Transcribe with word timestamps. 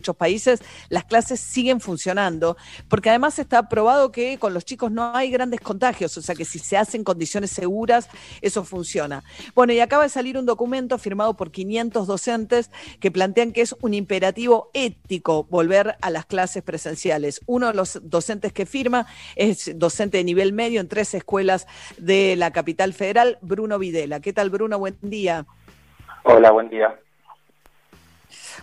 muchos 0.00 0.16
países, 0.16 0.62
las 0.88 1.04
clases 1.04 1.40
siguen 1.40 1.78
funcionando, 1.78 2.56
porque 2.88 3.10
además 3.10 3.38
está 3.38 3.68
probado 3.68 4.10
que 4.10 4.38
con 4.38 4.54
los 4.54 4.64
chicos 4.64 4.90
no 4.90 5.14
hay 5.14 5.30
grandes 5.30 5.60
contagios, 5.60 6.16
o 6.16 6.22
sea 6.22 6.34
que 6.34 6.46
si 6.46 6.58
se 6.58 6.78
hacen 6.78 7.04
condiciones 7.04 7.50
seguras, 7.50 8.08
eso 8.40 8.64
funciona. 8.64 9.22
Bueno, 9.54 9.74
y 9.74 9.80
acaba 9.80 10.04
de 10.04 10.08
salir 10.08 10.38
un 10.38 10.46
documento 10.46 10.96
firmado 10.96 11.34
por 11.34 11.50
500 11.50 12.06
docentes 12.06 12.70
que 12.98 13.10
plantean 13.10 13.52
que 13.52 13.60
es 13.60 13.76
un 13.82 13.92
imperativo 13.92 14.70
ético 14.72 15.44
volver 15.50 15.96
a 16.00 16.08
las 16.08 16.24
clases 16.24 16.62
presenciales. 16.62 17.42
Uno 17.44 17.66
de 17.66 17.74
los 17.74 18.00
docentes 18.02 18.54
que 18.54 18.64
firma 18.64 19.06
es 19.36 19.78
docente 19.78 20.16
de 20.16 20.24
nivel 20.24 20.54
medio 20.54 20.80
en 20.80 20.88
tres 20.88 21.12
escuelas 21.12 21.66
de 21.98 22.36
la 22.36 22.52
capital 22.52 22.94
federal, 22.94 23.36
Bruno 23.42 23.78
Videla. 23.78 24.20
¿Qué 24.20 24.32
tal, 24.32 24.48
Bruno? 24.48 24.78
Buen 24.78 24.96
día. 25.02 25.44
Hola, 26.24 26.52
buen 26.52 26.70
día. 26.70 26.98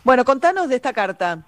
Bueno, 0.03 0.25
contanos 0.25 0.69
de 0.69 0.75
esta 0.75 0.93
carta. 0.93 1.39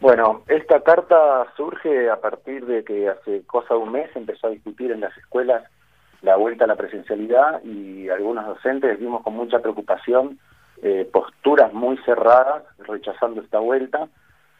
Bueno, 0.00 0.42
esta 0.48 0.80
carta 0.80 1.46
surge 1.56 2.10
a 2.10 2.20
partir 2.20 2.66
de 2.66 2.84
que 2.84 3.08
hace 3.08 3.42
cosa 3.46 3.74
de 3.74 3.80
un 3.80 3.92
mes 3.92 4.10
empezó 4.14 4.48
a 4.48 4.50
discutir 4.50 4.90
en 4.92 5.00
las 5.00 5.16
escuelas 5.16 5.64
la 6.22 6.36
vuelta 6.36 6.64
a 6.64 6.68
la 6.68 6.76
presencialidad 6.76 7.62
y 7.64 8.08
algunos 8.10 8.46
docentes 8.46 8.98
vimos 8.98 9.22
con 9.22 9.34
mucha 9.34 9.60
preocupación 9.60 10.38
eh, 10.82 11.08
posturas 11.10 11.72
muy 11.72 11.96
cerradas 12.04 12.64
rechazando 12.80 13.40
esta 13.40 13.58
vuelta 13.58 14.08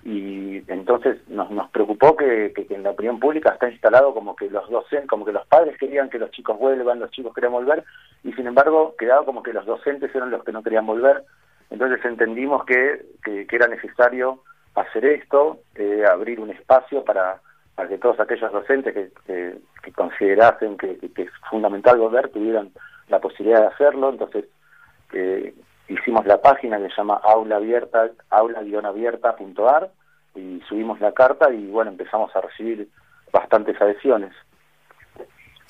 y 0.05 0.62
entonces 0.69 1.19
nos, 1.28 1.50
nos 1.50 1.69
preocupó 1.70 2.16
que, 2.16 2.52
que, 2.55 2.72
en 2.74 2.84
la 2.84 2.91
opinión 2.91 3.20
pública 3.20 3.50
está 3.50 3.69
instalado 3.69 4.14
como 4.14 4.36
que 4.36 4.48
los 4.48 4.70
docentes, 4.70 5.08
como 5.08 5.24
que 5.24 5.33
los 5.33 5.47
padres 5.48 5.77
querían 5.78 6.08
que 6.08 6.19
los 6.19 6.30
chicos 6.30 6.58
vuelvan, 6.58 7.00
los 7.00 7.11
chicos 7.11 7.34
querían 7.34 7.52
volver 7.52 7.84
y 8.24 8.33
sin 8.33 8.47
embargo 8.47 8.95
quedaba 8.98 9.24
como 9.24 9.42
que 9.42 9.52
los 9.52 9.66
docentes 9.66 10.14
eran 10.14 10.30
los 10.30 10.45
que 10.45 10.52
no 10.52 10.62
querían 10.62 10.86
volver 10.86 11.24
entonces 11.70 12.05
entendimos 12.05 12.65
que, 12.65 13.05
que, 13.25 13.47
era 13.51 13.66
necesario 13.66 14.43
hacer 14.75 15.05
esto, 15.05 15.59
eh, 15.75 16.05
abrir 16.11 16.41
un 16.41 16.51
espacio 16.51 17.05
para, 17.05 17.41
para 17.75 17.89
que 17.89 17.98
todos 17.98 18.20
aquellos 18.20 18.53
docentes 18.53 18.95
que, 18.95 19.11
que, 19.83 19.92
considerasen 19.92 20.77
que, 20.77 20.98
es 21.17 21.31
fundamental 21.50 21.98
volver 21.98 22.28
tuvieran 22.28 22.70
la 23.08 23.20
posibilidad 23.20 23.61
de 23.61 23.67
hacerlo. 23.67 24.11
Entonces 24.11 24.45
eh, 25.12 25.55
hicimos 25.89 26.27
la 26.27 26.41
página 26.41 26.78
que 26.78 26.89
se 26.89 26.97
llama 26.97 27.20
aula 27.23 27.56
abierta, 27.56 28.11
aula-abierta.ar 28.30 29.91
y 30.34 30.61
subimos 30.69 31.01
la 31.01 31.12
carta 31.12 31.53
y 31.53 31.67
bueno, 31.67 31.91
empezamos 31.91 32.34
a 32.36 32.41
recibir 32.41 32.89
bastantes 33.33 33.80
adhesiones. 33.80 34.33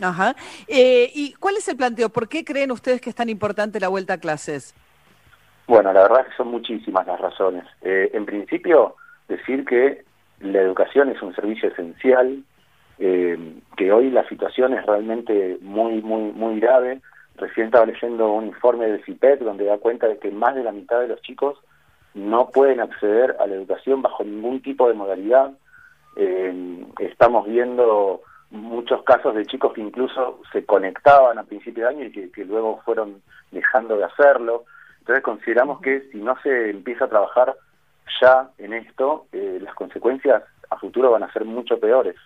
Ajá. 0.01 0.37
Eh, 0.69 1.11
¿Y 1.15 1.33
cuál 1.35 1.57
es 1.57 1.69
el 1.69 1.77
planteo? 1.77 2.11
¿Por 2.11 2.29
qué 2.29 2.45
creen 2.45 2.71
ustedes 2.71 3.01
que 3.01 3.11
es 3.11 3.17
tan 3.17 3.29
importante 3.29 3.81
la 3.81 3.89
vuelta 3.89 4.15
a 4.15 4.19
clases? 4.19 4.75
Bueno, 5.67 5.93
la 5.93 6.03
verdad 6.03 6.21
es 6.21 6.29
que 6.29 6.37
son 6.37 6.49
muchísimas 6.49 7.07
las 7.07 7.21
razones. 7.21 7.65
Eh, 7.83 8.11
en 8.13 8.25
principio, 8.25 8.95
decir 9.29 9.65
que 9.65 10.05
la 10.41 10.61
educación 10.61 11.11
es 11.11 11.21
un 11.23 11.35
servicio 11.35 11.69
esencial, 11.69 12.43
eh, 12.99 13.39
que 13.77 13.93
hoy 13.93 14.11
la 14.11 14.27
situación 14.29 14.75
es 14.75 14.87
realmente 14.87 15.59
muy, 15.61 16.01
muy, 16.03 16.33
muy 16.33 16.61
grave. 16.61 17.01
Recién 17.37 17.67
estaba 17.67 17.87
leyendo 17.87 18.33
un 18.33 18.47
informe 18.47 18.87
del 18.87 19.05
CIPET 19.05 19.41
donde 19.41 19.65
da 19.65 19.79
cuenta 19.79 20.07
de 20.07 20.19
que 20.19 20.31
más 20.31 20.55
de 20.55 20.63
la 20.63 20.73
mitad 20.73 21.01
de 21.01 21.09
los 21.09 21.21
chicos 21.23 21.59
no 22.15 22.49
pueden 22.49 22.81
acceder 22.81 23.37
a 23.41 23.47
la 23.47 23.57
educación 23.57 24.03
bajo 24.03 24.25
ningún 24.25 24.63
tipo 24.63 24.89
de 24.89 24.95
modalidad. 24.95 25.51
Eh, 26.17 26.85
estamos 27.01 27.47
viendo 27.47 28.23
muchos 28.51 29.03
casos 29.03 29.35
de 29.35 29.45
chicos 29.45 29.75
que 29.75 29.81
incluso 29.81 30.41
se 30.53 30.65
conectaban 30.65 31.39
a 31.39 31.45
principio 31.45 31.85
de 31.85 31.91
año 31.91 32.05
y 32.05 32.31
que 32.31 32.45
luego 32.45 32.81
fueron 32.85 33.21
dejando 33.51 33.97
de 33.99 34.05
hacerlo. 34.05 34.65
Entonces 35.07 35.23
consideramos 35.23 35.81
que 35.81 36.09
si 36.11 36.19
no 36.19 36.35
se 36.43 36.71
empieza 36.71 37.05
a 37.05 37.09
trabajar 37.09 37.57
ya 38.21 38.51
en 38.59 38.73
esto, 38.73 39.29
eh, 39.31 39.61
las 39.63 39.73
consecuencias 39.77 40.43
a 40.69 40.77
futuro 40.79 41.13
van 41.13 41.23
a 41.23 41.33
ser 41.33 41.45
mucho 41.45 41.79
peores. 41.79 42.17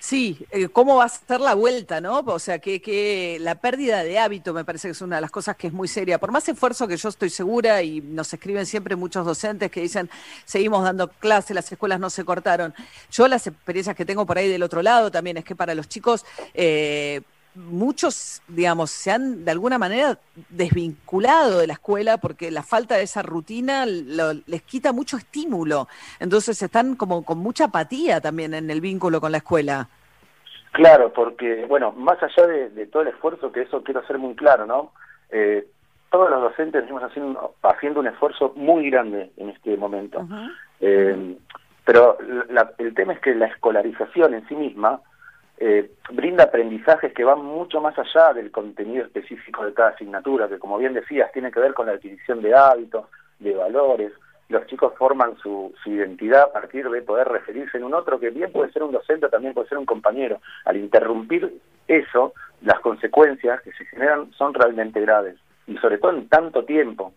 Sí, 0.00 0.44
eh, 0.50 0.68
¿cómo 0.68 0.96
va 0.96 1.04
a 1.04 1.08
ser 1.08 1.40
la 1.40 1.54
vuelta, 1.54 2.00
no? 2.00 2.18
O 2.18 2.38
sea, 2.40 2.58
que, 2.58 2.82
que 2.82 3.38
la 3.40 3.54
pérdida 3.54 4.02
de 4.02 4.18
hábito 4.18 4.52
me 4.52 4.64
parece 4.64 4.88
que 4.88 4.92
es 4.92 5.00
una 5.00 5.16
de 5.16 5.22
las 5.22 5.30
cosas 5.30 5.54
que 5.54 5.68
es 5.68 5.72
muy 5.72 5.86
seria. 5.86 6.18
Por 6.18 6.32
más 6.32 6.48
esfuerzo 6.48 6.88
que 6.88 6.96
yo 6.96 7.08
estoy 7.08 7.30
segura, 7.30 7.80
y 7.80 8.00
nos 8.00 8.34
escriben 8.34 8.66
siempre 8.66 8.96
muchos 8.96 9.24
docentes 9.24 9.70
que 9.70 9.82
dicen, 9.82 10.10
seguimos 10.44 10.82
dando 10.82 11.06
clases, 11.06 11.54
las 11.54 11.70
escuelas 11.70 12.00
no 12.00 12.10
se 12.10 12.24
cortaron. 12.24 12.74
Yo 13.12 13.28
las 13.28 13.46
experiencias 13.46 13.94
que 13.94 14.04
tengo 14.04 14.26
por 14.26 14.36
ahí 14.36 14.48
del 14.48 14.64
otro 14.64 14.82
lado 14.82 15.12
también 15.12 15.36
es 15.36 15.44
que 15.44 15.54
para 15.54 15.76
los 15.76 15.88
chicos... 15.88 16.26
Eh, 16.54 17.20
muchos, 17.54 18.42
digamos, 18.48 18.90
se 18.90 19.10
han 19.10 19.44
de 19.44 19.50
alguna 19.50 19.78
manera 19.78 20.18
desvinculado 20.48 21.58
de 21.58 21.66
la 21.66 21.74
escuela 21.74 22.18
porque 22.18 22.50
la 22.50 22.62
falta 22.62 22.96
de 22.96 23.02
esa 23.02 23.22
rutina 23.22 23.84
les 23.86 24.62
quita 24.62 24.92
mucho 24.92 25.16
estímulo. 25.16 25.88
Entonces 26.20 26.60
están 26.62 26.96
como 26.96 27.24
con 27.24 27.38
mucha 27.38 27.64
apatía 27.64 28.20
también 28.20 28.54
en 28.54 28.70
el 28.70 28.80
vínculo 28.80 29.20
con 29.20 29.32
la 29.32 29.38
escuela. 29.38 29.88
Claro, 30.72 31.12
porque, 31.12 31.64
bueno, 31.66 31.92
más 31.92 32.22
allá 32.22 32.46
de, 32.46 32.86
todo 32.86 33.02
el 33.02 33.08
esfuerzo, 33.08 33.50
que 33.50 33.62
eso 33.62 33.82
quiero 33.82 34.00
hacer 34.00 34.18
muy 34.18 34.34
claro, 34.34 34.66
¿no? 34.66 34.92
Eh, 35.30 35.66
todos 36.10 36.30
los 36.30 36.40
docentes 36.40 36.82
estamos 36.82 37.02
haciendo, 37.02 37.54
haciendo 37.62 38.00
un 38.00 38.06
esfuerzo 38.06 38.52
muy 38.54 38.90
grande 38.90 39.30
en 39.36 39.50
este 39.50 39.76
momento. 39.76 40.26
Eh, 40.80 41.36
pero 41.84 42.18
el 42.78 42.94
tema 42.94 43.14
es 43.14 43.20
que 43.20 43.34
la 43.34 43.46
escolarización 43.46 44.34
en 44.34 44.46
sí 44.46 44.54
misma 44.54 45.00
eh, 45.60 45.90
brinda 46.10 46.44
aprendizajes 46.44 47.12
que 47.12 47.24
van 47.24 47.44
mucho 47.44 47.80
más 47.80 47.98
allá 47.98 48.32
del 48.32 48.50
contenido 48.50 49.04
específico 49.04 49.64
de 49.64 49.74
cada 49.74 49.90
asignatura, 49.90 50.48
que 50.48 50.58
como 50.58 50.78
bien 50.78 50.94
decías, 50.94 51.32
tiene 51.32 51.50
que 51.50 51.60
ver 51.60 51.74
con 51.74 51.86
la 51.86 51.92
adquisición 51.92 52.42
de 52.42 52.54
hábitos, 52.54 53.06
de 53.38 53.54
valores. 53.54 54.12
Los 54.48 54.66
chicos 54.66 54.94
forman 54.96 55.36
su, 55.38 55.74
su 55.82 55.90
identidad 55.90 56.42
a 56.42 56.52
partir 56.52 56.88
de 56.88 57.02
poder 57.02 57.28
referirse 57.28 57.76
en 57.76 57.84
un 57.84 57.94
otro, 57.94 58.18
que 58.18 58.30
bien 58.30 58.52
puede 58.52 58.72
ser 58.72 58.82
un 58.82 58.92
docente, 58.92 59.28
también 59.28 59.52
puede 59.52 59.68
ser 59.68 59.78
un 59.78 59.86
compañero. 59.86 60.40
Al 60.64 60.76
interrumpir 60.76 61.60
eso, 61.86 62.32
las 62.62 62.80
consecuencias 62.80 63.60
que 63.62 63.72
se 63.72 63.84
generan 63.86 64.30
son 64.32 64.54
realmente 64.54 65.00
graves, 65.00 65.36
y 65.66 65.76
sobre 65.78 65.98
todo 65.98 66.12
en 66.12 66.28
tanto 66.28 66.64
tiempo, 66.64 67.12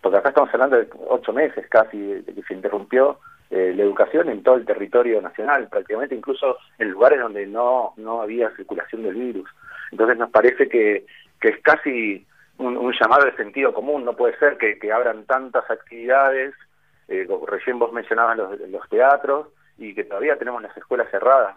porque 0.00 0.18
acá 0.18 0.30
estamos 0.30 0.52
hablando 0.54 0.76
de 0.76 0.88
ocho 1.08 1.32
meses 1.32 1.66
casi 1.68 1.98
de 1.98 2.34
que 2.34 2.42
se 2.42 2.54
interrumpió 2.54 3.18
eh, 3.54 3.74
la 3.76 3.82
educación 3.82 4.30
en 4.30 4.42
todo 4.42 4.54
el 4.54 4.64
territorio 4.64 5.20
nacional, 5.20 5.68
prácticamente 5.68 6.14
incluso 6.14 6.56
en 6.78 6.88
lugares 6.88 7.20
donde 7.20 7.46
no, 7.46 7.92
no 7.98 8.22
había 8.22 8.50
circulación 8.56 9.02
del 9.02 9.14
virus. 9.14 9.50
Entonces 9.90 10.16
nos 10.16 10.30
parece 10.30 10.70
que, 10.70 11.04
que 11.38 11.48
es 11.48 11.60
casi 11.60 12.26
un, 12.56 12.94
llamado 12.98 13.26
de 13.26 13.36
sentido 13.36 13.74
común, 13.74 14.06
no 14.06 14.16
puede 14.16 14.38
ser 14.38 14.56
que, 14.56 14.90
abran 14.90 15.26
tantas 15.26 15.70
actividades, 15.70 16.54
eh, 17.08 17.28
recién 17.46 17.78
vos 17.78 17.92
mencionabas 17.92 18.38
los, 18.38 18.58
los 18.70 18.88
teatros, 18.88 19.48
y 19.76 19.94
que 19.94 20.04
todavía 20.04 20.38
tenemos 20.38 20.62
las 20.62 20.74
escuelas 20.74 21.10
cerradas. 21.10 21.54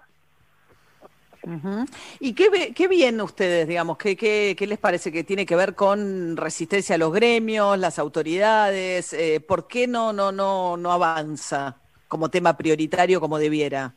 ¿Y 2.19 2.34
qué, 2.34 2.73
qué 2.75 2.88
bien 2.89 3.22
ustedes, 3.22 3.69
digamos, 3.69 3.97
qué, 3.97 4.17
qué, 4.17 4.53
qué 4.57 4.67
les 4.67 4.79
parece 4.79 5.13
que 5.13 5.23
tiene 5.23 5.45
que 5.45 5.55
ver 5.55 5.75
con 5.75 6.35
resistencia 6.35 6.95
a 6.95 6.97
los 6.97 7.13
gremios, 7.13 7.78
las 7.78 8.00
autoridades? 8.00 9.13
Eh, 9.13 9.39
¿Por 9.39 9.66
qué 9.66 9.88
no, 9.88 10.11
no, 10.11 10.34
no, 10.34 10.75
no 10.75 10.91
avanza? 10.91 11.78
Como 12.16 12.30
tema 12.30 12.56
prioritario 12.56 13.20
como 13.20 13.38
debiera? 13.38 13.92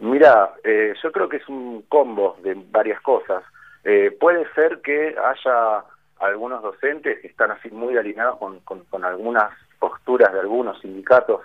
Mira, 0.00 0.50
eh, 0.64 0.92
yo 1.00 1.12
creo 1.12 1.28
que 1.28 1.36
es 1.36 1.48
un 1.48 1.82
combo 1.82 2.36
de 2.42 2.56
varias 2.72 3.00
cosas. 3.02 3.44
Eh, 3.84 4.10
puede 4.18 4.52
ser 4.54 4.80
que 4.80 5.14
haya 5.16 5.84
algunos 6.18 6.60
docentes 6.60 7.20
que 7.20 7.28
están 7.28 7.52
así 7.52 7.70
muy 7.70 7.96
alineados 7.96 8.38
con, 8.38 8.58
con, 8.90 9.04
algunas 9.04 9.52
posturas 9.78 10.32
de 10.32 10.40
algunos 10.40 10.80
sindicatos. 10.80 11.42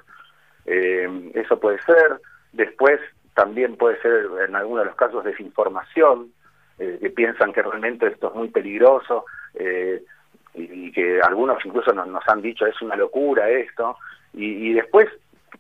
Eh, 0.66 1.32
eso 1.36 1.60
puede 1.60 1.80
ser. 1.84 2.20
Después 2.52 3.00
también 3.36 3.76
puede 3.76 4.02
ser 4.02 4.28
en 4.48 4.56
algunos 4.56 4.86
de 4.86 4.88
los 4.88 4.96
casos 4.96 5.24
desinformación, 5.24 6.32
que 6.80 7.10
piensan 7.10 7.54
que 7.54 7.62
realmente 7.62 8.08
esto 8.08 8.30
es 8.30 8.36
muy 8.36 8.48
peligroso 8.48 9.26
y, 10.56 10.92
que 10.94 11.20
algunos 11.22 11.64
incluso 11.66 11.92
nos, 11.92 12.28
han 12.28 12.42
dicho 12.42 12.66
es 12.66 12.82
una 12.82 12.96
locura 12.96 13.50
esto. 13.50 13.98
Y, 14.34 14.70
y 14.70 14.74
después 14.74 15.10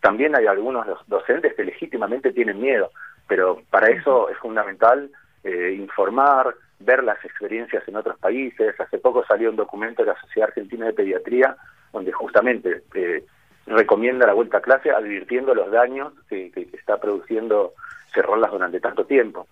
también 0.01 0.35
hay 0.35 0.47
algunos 0.47 0.85
docentes 1.07 1.53
que 1.55 1.63
legítimamente 1.63 2.31
tienen 2.31 2.59
miedo, 2.59 2.91
pero 3.27 3.61
para 3.69 3.89
eso 3.89 4.29
es 4.29 4.37
fundamental 4.37 5.09
eh, 5.43 5.75
informar, 5.77 6.55
ver 6.79 7.03
las 7.03 7.23
experiencias 7.23 7.87
en 7.87 7.95
otros 7.95 8.17
países. 8.17 8.79
Hace 8.79 8.97
poco 8.97 9.25
salió 9.25 9.49
un 9.49 9.55
documento 9.55 10.03
de 10.03 10.13
la 10.13 10.21
Sociedad 10.21 10.49
Argentina 10.49 10.85
de 10.85 10.93
Pediatría 10.93 11.55
donde 11.91 12.11
justamente 12.11 12.83
eh, 12.93 13.23
recomienda 13.65 14.27
la 14.27 14.33
vuelta 14.33 14.57
a 14.57 14.61
clase 14.61 14.91
advirtiendo 14.91 15.53
los 15.53 15.71
daños 15.71 16.13
que, 16.27 16.51
está 16.73 16.97
produciendo 16.97 17.73
cerrarlas 18.13 18.51
durante 18.51 18.79
tanto 18.79 19.05
tiempo. 19.05 19.47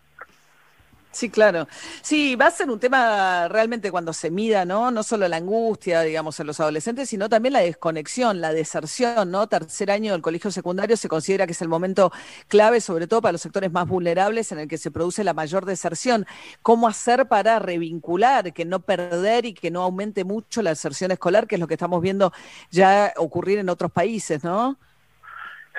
Sí, 1.09 1.31
claro. 1.31 1.67
Sí, 2.01 2.35
va 2.35 2.47
a 2.47 2.51
ser 2.51 2.69
un 2.69 2.79
tema 2.79 3.47
realmente 3.47 3.89
cuando 3.89 4.13
se 4.13 4.29
mida, 4.29 4.65
¿no? 4.65 4.91
No 4.91 5.01
solo 5.01 5.27
la 5.27 5.37
angustia, 5.37 6.01
digamos, 6.01 6.39
en 6.39 6.45
los 6.45 6.59
adolescentes, 6.59 7.09
sino 7.09 7.27
también 7.27 7.53
la 7.53 7.61
desconexión, 7.61 8.39
la 8.39 8.53
deserción, 8.53 9.31
¿no? 9.31 9.47
Tercer 9.47 9.89
año 9.89 10.11
del 10.11 10.21
colegio 10.21 10.51
secundario 10.51 10.95
se 10.95 11.07
considera 11.09 11.47
que 11.47 11.53
es 11.53 11.61
el 11.63 11.69
momento 11.69 12.11
clave, 12.47 12.81
sobre 12.81 13.07
todo 13.07 13.21
para 13.21 13.31
los 13.31 13.41
sectores 13.41 13.71
más 13.71 13.87
vulnerables, 13.87 14.51
en 14.51 14.59
el 14.59 14.67
que 14.67 14.77
se 14.77 14.91
produce 14.91 15.23
la 15.23 15.33
mayor 15.33 15.65
deserción. 15.65 16.27
¿Cómo 16.61 16.87
hacer 16.87 17.27
para 17.27 17.57
revincular, 17.57 18.53
que 18.53 18.65
no 18.65 18.81
perder 18.81 19.45
y 19.45 19.53
que 19.55 19.71
no 19.71 19.81
aumente 19.81 20.23
mucho 20.23 20.61
la 20.61 20.69
deserción 20.71 21.09
escolar, 21.09 21.47
que 21.47 21.55
es 21.55 21.61
lo 21.61 21.67
que 21.67 21.75
estamos 21.75 21.99
viendo 22.01 22.31
ya 22.69 23.13
ocurrir 23.15 23.57
en 23.57 23.69
otros 23.69 23.91
países, 23.91 24.43
¿no? 24.43 24.77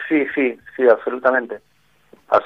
Sí, 0.08 0.26
sí, 0.34 0.58
sí, 0.76 0.88
absolutamente. 0.88 1.60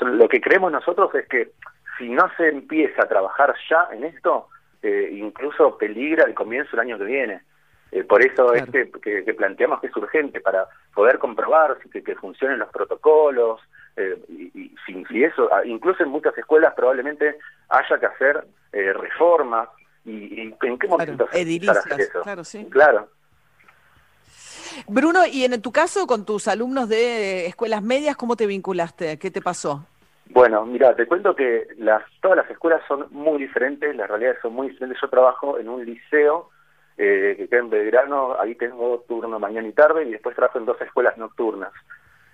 Lo 0.00 0.28
que 0.28 0.40
creemos 0.40 0.70
nosotros 0.70 1.14
es 1.14 1.26
que 1.28 1.52
si 1.98 2.08
no 2.08 2.30
se 2.36 2.48
empieza 2.48 3.02
a 3.02 3.08
trabajar 3.08 3.54
ya 3.68 3.88
en 3.92 4.04
esto, 4.04 4.48
eh, 4.82 5.10
incluso 5.12 5.76
peligra 5.78 6.24
el 6.24 6.34
comienzo 6.34 6.72
del 6.72 6.80
año 6.80 6.98
que 6.98 7.04
viene. 7.04 7.42
Eh, 7.90 8.04
por 8.04 8.24
eso 8.24 8.54
este 8.54 8.90
que, 8.90 9.34
planteamos 9.34 9.80
que 9.80 9.88
es 9.88 9.96
urgente 9.96 10.40
para 10.40 10.66
poder 10.94 11.18
comprobar 11.18 11.78
que, 11.92 12.02
que 12.02 12.14
funcionen 12.16 12.58
los 12.58 12.70
protocolos 12.70 13.60
eh, 13.96 14.18
y, 14.28 14.74
si, 14.86 15.22
eso, 15.22 15.48
ah, 15.52 15.60
incluso 15.64 16.02
en 16.02 16.08
muchas 16.08 16.36
escuelas 16.38 16.72
probablemente 16.74 17.36
haya 17.68 17.98
que 17.98 18.06
hacer 18.06 18.46
reformas 18.72 19.68
y, 20.06 20.40
en 20.40 20.78
qué 20.78 20.88
momento 20.88 21.26
claro, 21.26 21.78
hacer 21.78 22.00
eso. 22.00 22.22
Claro, 22.22 22.44
sí. 22.44 22.66
Claro. 22.70 23.08
Bruno, 24.88 25.26
y 25.26 25.44
en 25.44 25.60
tu 25.60 25.70
caso 25.70 26.06
con 26.06 26.24
tus 26.24 26.48
alumnos 26.48 26.88
de 26.88 27.46
escuelas 27.46 27.82
medias, 27.82 28.16
¿cómo 28.16 28.34
te 28.36 28.46
vinculaste? 28.46 29.18
¿Qué 29.18 29.30
te 29.30 29.42
pasó? 29.42 29.86
Bueno, 30.32 30.64
mira, 30.64 30.96
te 30.96 31.06
cuento 31.06 31.36
que 31.36 31.66
las, 31.76 32.02
todas 32.22 32.38
las 32.38 32.50
escuelas 32.50 32.80
son 32.88 33.06
muy 33.10 33.38
diferentes, 33.38 33.94
las 33.94 34.08
realidades 34.08 34.38
son 34.40 34.54
muy 34.54 34.70
diferentes. 34.70 34.98
Yo 35.02 35.10
trabajo 35.10 35.58
en 35.58 35.68
un 35.68 35.84
liceo 35.84 36.48
eh, 36.96 37.34
que 37.36 37.48
queda 37.48 37.60
en 37.60 37.68
Belgrano, 37.68 38.40
ahí 38.40 38.54
tengo 38.54 39.04
turno 39.06 39.38
mañana 39.38 39.68
y 39.68 39.72
tarde, 39.72 40.04
y 40.04 40.10
después 40.10 40.34
trabajo 40.34 40.58
en 40.58 40.64
dos 40.64 40.80
escuelas 40.80 41.18
nocturnas. 41.18 41.72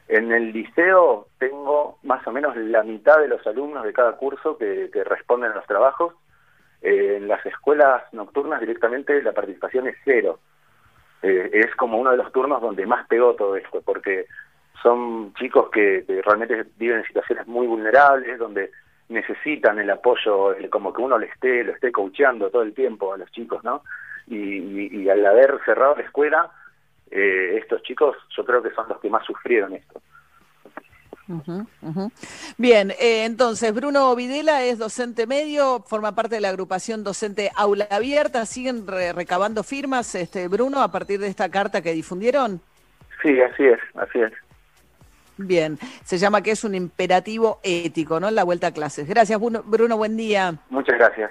En 0.06 0.30
el 0.30 0.52
liceo 0.52 1.26
tengo 1.38 1.98
más 2.04 2.24
o 2.24 2.30
menos 2.30 2.56
la 2.56 2.84
mitad 2.84 3.18
de 3.18 3.26
los 3.26 3.44
alumnos 3.48 3.82
de 3.82 3.92
cada 3.92 4.12
curso 4.12 4.56
que, 4.56 4.88
responden 5.04 5.50
a 5.50 5.56
los 5.56 5.66
trabajos. 5.66 6.14
Eh, 6.82 7.16
en 7.16 7.26
las 7.26 7.44
escuelas 7.46 8.04
nocturnas 8.12 8.60
directamente 8.60 9.20
la 9.24 9.32
participación 9.32 9.88
es 9.88 9.96
cero. 10.04 10.38
Eh, 11.22 11.50
es 11.52 11.74
como 11.74 11.98
uno 11.98 12.12
de 12.12 12.16
los 12.16 12.30
turnos 12.30 12.62
donde 12.62 12.86
más 12.86 13.08
pegó 13.08 13.34
todo 13.34 13.56
esto, 13.56 13.82
porque 13.82 14.26
son 14.82 15.34
chicos 15.34 15.70
que, 15.70 16.04
realmente 16.24 16.64
viven 16.76 16.98
en 16.98 17.04
situaciones 17.04 17.46
muy 17.46 17.66
vulnerables, 17.66 18.38
donde 18.38 18.70
necesitan 19.08 19.78
el 19.78 19.90
apoyo, 19.90 20.54
como 20.70 20.92
que 20.92 21.02
uno 21.02 21.18
le 21.18 21.26
esté, 21.26 21.64
lo 21.64 21.72
esté 21.72 21.90
coacheando 21.90 22.50
todo 22.50 22.62
el 22.62 22.74
tiempo 22.74 23.12
a 23.12 23.16
los 23.16 23.30
chicos, 23.30 23.64
¿no? 23.64 23.82
Y, 24.26 25.08
al 25.08 25.24
haber 25.24 25.58
cerrado 25.64 25.96
la 25.96 26.02
escuela, 26.02 26.50
eh, 27.10 27.58
estos 27.60 27.82
chicos 27.82 28.16
yo 28.36 28.44
creo 28.44 28.62
que 28.62 28.70
son 28.70 28.86
los 28.88 29.00
que 29.00 29.08
más 29.08 29.24
sufrieron 29.24 29.74
esto. 29.74 30.00
Bien, 32.56 32.90
eh, 32.92 33.24
entonces 33.24 33.74
Bruno 33.74 34.14
Videla 34.16 34.64
es 34.64 34.78
docente 34.78 35.26
medio, 35.26 35.80
forma 35.80 36.14
parte 36.14 36.36
de 36.36 36.40
la 36.40 36.48
agrupación 36.48 37.04
docente 37.04 37.50
Aula 37.54 37.86
Abierta. 37.90 38.46
¿Siguen 38.46 38.86
recabando 38.86 39.62
firmas, 39.62 40.14
este 40.14 40.48
Bruno, 40.48 40.80
a 40.82 40.90
partir 40.90 41.20
de 41.20 41.28
esta 41.28 41.50
carta 41.50 41.82
que 41.82 41.92
difundieron? 41.92 42.62
Sí, 43.22 43.40
así 43.40 43.64
es, 43.64 43.78
así 43.94 44.20
es. 44.20 44.32
Bien, 45.38 45.78
se 46.04 46.18
llama 46.18 46.42
que 46.42 46.50
es 46.50 46.64
un 46.64 46.74
imperativo 46.74 47.60
ético, 47.62 48.18
¿no? 48.18 48.30
La 48.30 48.42
vuelta 48.42 48.68
a 48.68 48.72
clases. 48.72 49.08
Gracias, 49.08 49.40
Bruno, 49.40 49.96
buen 49.96 50.16
día. 50.16 50.56
Muchas 50.68 50.96
gracias. 50.98 51.30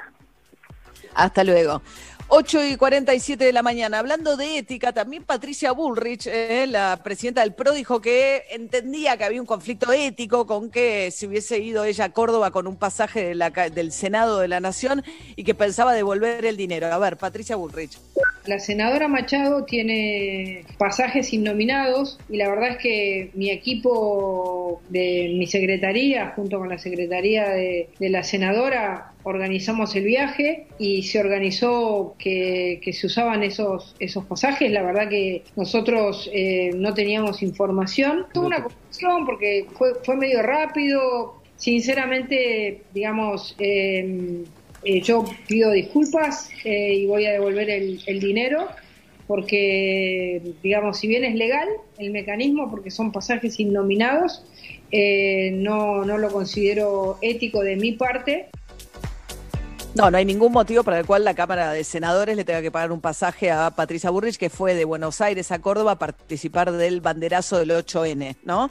Hasta 1.14 1.44
luego. 1.44 1.82
8 2.30 2.66
y 2.66 2.76
47 2.76 3.46
de 3.46 3.54
la 3.54 3.64
mañana. 3.64 4.00
Hablando 4.00 4.36
de 4.36 4.58
ética, 4.58 4.92
también 4.92 5.24
Patricia 5.24 5.72
Bullrich, 5.72 6.28
eh, 6.28 6.68
la 6.68 7.00
presidenta 7.02 7.42
del 7.42 7.54
PRO, 7.54 7.72
dijo 7.72 8.02
que 8.02 8.44
entendía 8.52 9.18
que 9.18 9.24
había 9.24 9.40
un 9.40 9.48
conflicto 9.48 9.94
ético 9.94 10.46
con 10.46 10.70
que 10.70 11.10
se 11.12 11.28
hubiese 11.28 11.60
ido 11.60 11.86
ella 11.86 12.06
a 12.06 12.12
Córdoba 12.12 12.52
con 12.52 12.68
un 12.68 12.76
pasaje 12.76 13.34
del 13.34 13.92
Senado 13.94 14.40
de 14.40 14.50
la 14.50 14.60
Nación 14.60 15.04
y 15.38 15.46
que 15.46 15.56
pensaba 15.56 15.94
devolver 15.94 16.46
el 16.46 16.58
dinero. 16.58 16.88
A 16.88 16.98
ver, 16.98 17.16
Patricia 17.16 17.56
Bullrich. 17.56 17.98
La 18.48 18.60
senadora 18.60 19.10
Machado 19.10 19.66
tiene 19.66 20.64
pasajes 20.78 21.34
innominados 21.34 22.18
y 22.30 22.38
la 22.38 22.50
verdad 22.50 22.70
es 22.72 22.78
que 22.78 23.32
mi 23.34 23.52
equipo 23.52 24.82
de 24.90 25.36
mi 25.38 25.48
secretaría, 25.48 26.34
junto 26.36 26.58
con 26.58 26.70
la 26.70 26.78
secretaría 26.78 27.50
de, 27.50 27.90
la 28.00 28.24
senadora, 28.24 29.12
organizamos 29.24 29.94
el 29.98 30.06
viaje 30.06 30.68
y 30.80 31.04
se 31.04 31.20
organizó 31.20 32.16
que, 32.18 32.80
se 32.94 33.08
usaban 33.08 33.44
esos, 33.44 33.96
esos 34.00 34.24
pasajes. 34.26 34.72
La 34.72 34.82
verdad 34.82 35.10
que 35.10 35.44
nosotros 35.58 36.30
eh, 36.34 36.72
no 36.74 36.94
teníamos 36.94 37.44
información. 37.44 38.28
Tuvo 38.34 38.48
una 38.48 38.64
confusión 38.64 39.26
porque 39.26 39.66
fue, 39.78 39.96
fue 40.06 40.16
medio 40.16 40.42
rápido. 40.42 41.42
Sinceramente, 41.58 42.84
digamos, 42.94 43.56
eh, 43.60 44.46
eh, 44.84 45.02
yo 45.02 45.26
pido 45.48 45.72
disculpas 45.72 46.50
eh, 46.64 46.94
y 46.96 47.06
voy 47.06 47.26
a 47.26 47.32
devolver 47.32 47.70
el, 47.70 48.20
dinero 48.20 48.68
porque, 49.28 50.42
digamos, 50.64 51.00
si 51.00 51.08
bien 51.08 51.26
es 51.26 51.36
legal 51.36 51.68
el 51.98 52.12
mecanismo, 52.12 52.70
porque 52.70 52.92
son 52.92 53.12
pasajes 53.12 53.60
innominados, 53.60 54.46
eh, 54.92 55.52
no, 55.54 56.06
no 56.06 56.18
lo 56.18 56.32
considero 56.32 57.18
ético 57.22 57.62
de 57.62 57.76
mi 57.76 57.92
parte 57.92 58.48
no, 59.98 60.12
no 60.12 60.18
hay 60.18 60.26
ningún 60.26 60.52
motivo 60.52 60.84
para 60.84 61.00
el 61.00 61.08
cual 61.08 61.24
la 61.24 61.34
Cámara 61.34 61.72
de 61.72 61.84
Senadores 61.84 62.36
le 62.36 62.46
tenga 62.46 62.62
que 62.62 62.70
pagar 62.70 62.92
un 62.92 63.02
pasaje 63.02 63.50
a 63.50 63.72
Patricia 63.72 64.12
Burrich, 64.12 64.38
que 64.38 64.52
fue 64.52 64.76
de 64.76 64.86
Buenos 64.86 65.22
Aires 65.22 65.52
a 65.52 65.60
Córdoba 65.60 65.94
a 65.94 66.00
participar 66.00 66.72
del 66.72 67.02
banderazo 67.02 67.58
del 67.58 67.72
8N, 67.72 68.38
¿no? 68.44 68.70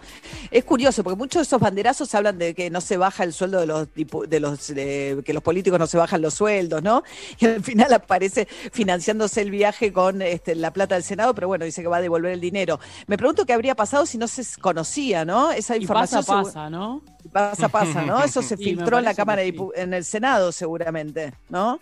Es 0.52 0.64
curioso, 0.64 1.02
porque 1.02 1.17
muchos 1.17 1.40
de 1.40 1.43
esos 1.43 1.61
banderazos 1.61 2.14
hablan 2.14 2.38
de 2.38 2.55
que 2.55 2.70
no 2.70 2.81
se 2.81 2.96
baja 2.96 3.25
el 3.25 3.32
sueldo 3.32 3.58
de 3.58 3.67
los, 3.67 3.88
de 3.93 4.40
los 4.40 4.67
que 4.69 5.32
los 5.32 5.43
políticos 5.43 5.81
no 5.81 5.88
se 5.88 5.99
bajan 5.99 6.23
los 6.23 6.34
sueldos, 6.34 6.81
¿no? 6.82 7.02
Y 7.40 7.46
al 7.46 7.62
final 7.62 7.93
aparece 7.93 8.46
financiándose 8.70 9.40
el 9.40 9.50
viaje 9.50 9.93
con 9.93 10.23
este, 10.23 10.55
la 10.55 10.73
plata 10.73 10.94
del 10.94 11.02
Senado, 11.02 11.34
pero 11.34 11.49
bueno, 11.49 11.64
dice 11.64 11.82
que 11.82 11.88
va 11.88 11.96
a 11.96 12.02
devolver 12.02 12.32
el 12.32 12.40
dinero. 12.40 12.78
Me 13.08 13.19
pregunto 13.19 13.44
qué 13.44 13.52
habría 13.52 13.75
pasado 13.75 14.06
si 14.06 14.17
no 14.17 14.28
se 14.28 14.44
conocía, 14.61 15.25
¿no? 15.25 15.50
Esa 15.50 15.76
información. 15.76 16.25
pasa, 16.25 16.43
pasa, 16.44 16.70
¿no? 16.70 17.02
Pasa, 17.32 17.69
pasa, 17.69 18.02
¿no? 18.02 18.23
Eso 18.23 18.43
se 18.43 18.56
filtró 18.56 18.99
en 18.99 19.05
la 19.05 19.14
Cámara, 19.14 19.43
en 19.43 19.93
el 19.93 20.05
Senado, 20.05 20.52
seguramente. 20.52 21.15
¿No? 21.48 21.78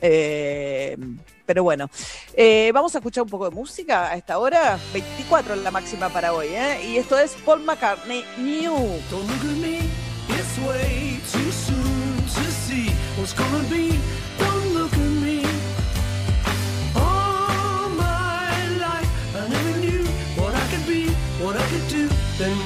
Eh, 0.00 0.96
pero 1.44 1.62
bueno, 1.62 1.88
eh, 2.34 2.70
vamos 2.74 2.94
a 2.94 2.98
escuchar 2.98 3.22
un 3.24 3.30
poco 3.30 3.48
de 3.48 3.54
música 3.54 4.10
a 4.10 4.16
esta 4.16 4.38
hora. 4.38 4.78
24 4.92 5.54
es 5.54 5.60
la 5.60 5.70
máxima 5.70 6.08
para 6.08 6.32
hoy, 6.32 6.48
¿eh? 6.48 6.80
Y 6.84 6.96
esto 6.96 7.18
es 7.18 7.34
Paul 7.44 7.62
McCartney 7.62 8.24
New. 8.38 8.74
Don't 9.10 9.28
look 9.28 9.44
at 9.44 9.56
me, 9.56 9.78
it's 10.28 10.58
way 10.66 11.20
too 11.32 11.52
soon 11.52 12.16
to 12.34 12.50
see 12.66 12.90
what's 13.16 13.32
gonna 13.32 13.62
be. 13.70 13.98
Don't 14.38 14.74
look 14.74 14.92
at 14.92 14.98
me. 15.22 15.42
All 16.94 17.88
my 17.90 18.50
life 18.78 19.10
I 19.36 19.48
never 19.48 19.78
knew 19.78 20.04
what 20.36 20.52
I 20.54 20.66
could 20.70 20.86
be, 20.86 21.08
what 21.42 21.56
I 21.56 21.64
could 21.68 21.88
do. 21.88 22.08
Then 22.38 22.65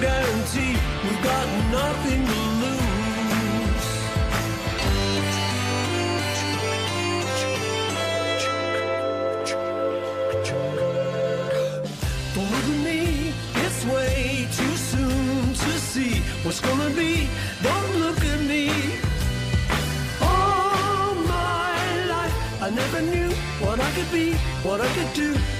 guarantee 0.00 0.76
we've 1.04 1.22
got 1.22 1.46
nothing 1.70 2.24
to 2.26 2.40
lose. 2.62 2.80
But 12.34 12.46
with 12.50 12.68
me, 12.82 13.34
it's 13.56 13.84
way 13.84 14.48
too 14.56 14.76
soon 14.90 15.52
to 15.52 15.72
see 15.78 16.22
what's 16.44 16.60
gonna 16.60 16.90
be. 16.90 17.28
Don't 17.62 17.96
look 17.98 18.20
at 18.24 18.40
me. 18.40 18.70
All 20.22 21.14
my 21.14 22.06
life, 22.14 22.62
I 22.62 22.70
never 22.70 23.02
knew 23.02 23.30
what 23.60 23.78
I 23.78 23.90
could 23.92 24.10
be, 24.10 24.32
what 24.62 24.80
I 24.80 24.88
could 24.94 25.12
do. 25.12 25.59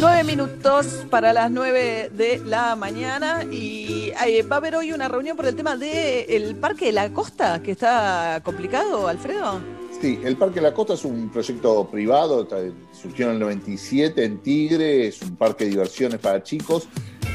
Nueve 0.00 0.24
minutos 0.24 1.04
para 1.10 1.32
las 1.32 1.50
nueve 1.50 2.10
de 2.14 2.38
la 2.46 2.76
mañana 2.76 3.44
y 3.44 4.10
eh, 4.26 4.42
va 4.42 4.56
a 4.56 4.58
haber 4.58 4.74
hoy 4.76 4.92
una 4.92 5.06
reunión 5.06 5.36
por 5.36 5.46
el 5.46 5.54
tema 5.54 5.76
del 5.76 6.56
Parque 6.56 6.86
de 6.86 6.92
la 6.92 7.12
Costa, 7.12 7.62
que 7.62 7.72
está 7.72 8.40
complicado, 8.42 9.06
Alfredo. 9.06 9.60
Sí, 10.00 10.18
el 10.24 10.36
Parque 10.36 10.56
de 10.56 10.62
la 10.62 10.74
Costa 10.74 10.94
es 10.94 11.04
un 11.04 11.30
proyecto 11.30 11.88
privado, 11.88 12.48
surgió 12.92 13.26
en 13.26 13.32
el 13.32 13.38
97 13.40 14.24
en 14.24 14.42
Tigre, 14.42 15.08
es 15.08 15.20
un 15.22 15.36
parque 15.36 15.64
de 15.64 15.70
diversiones 15.70 16.18
para 16.18 16.42
chicos. 16.42 16.88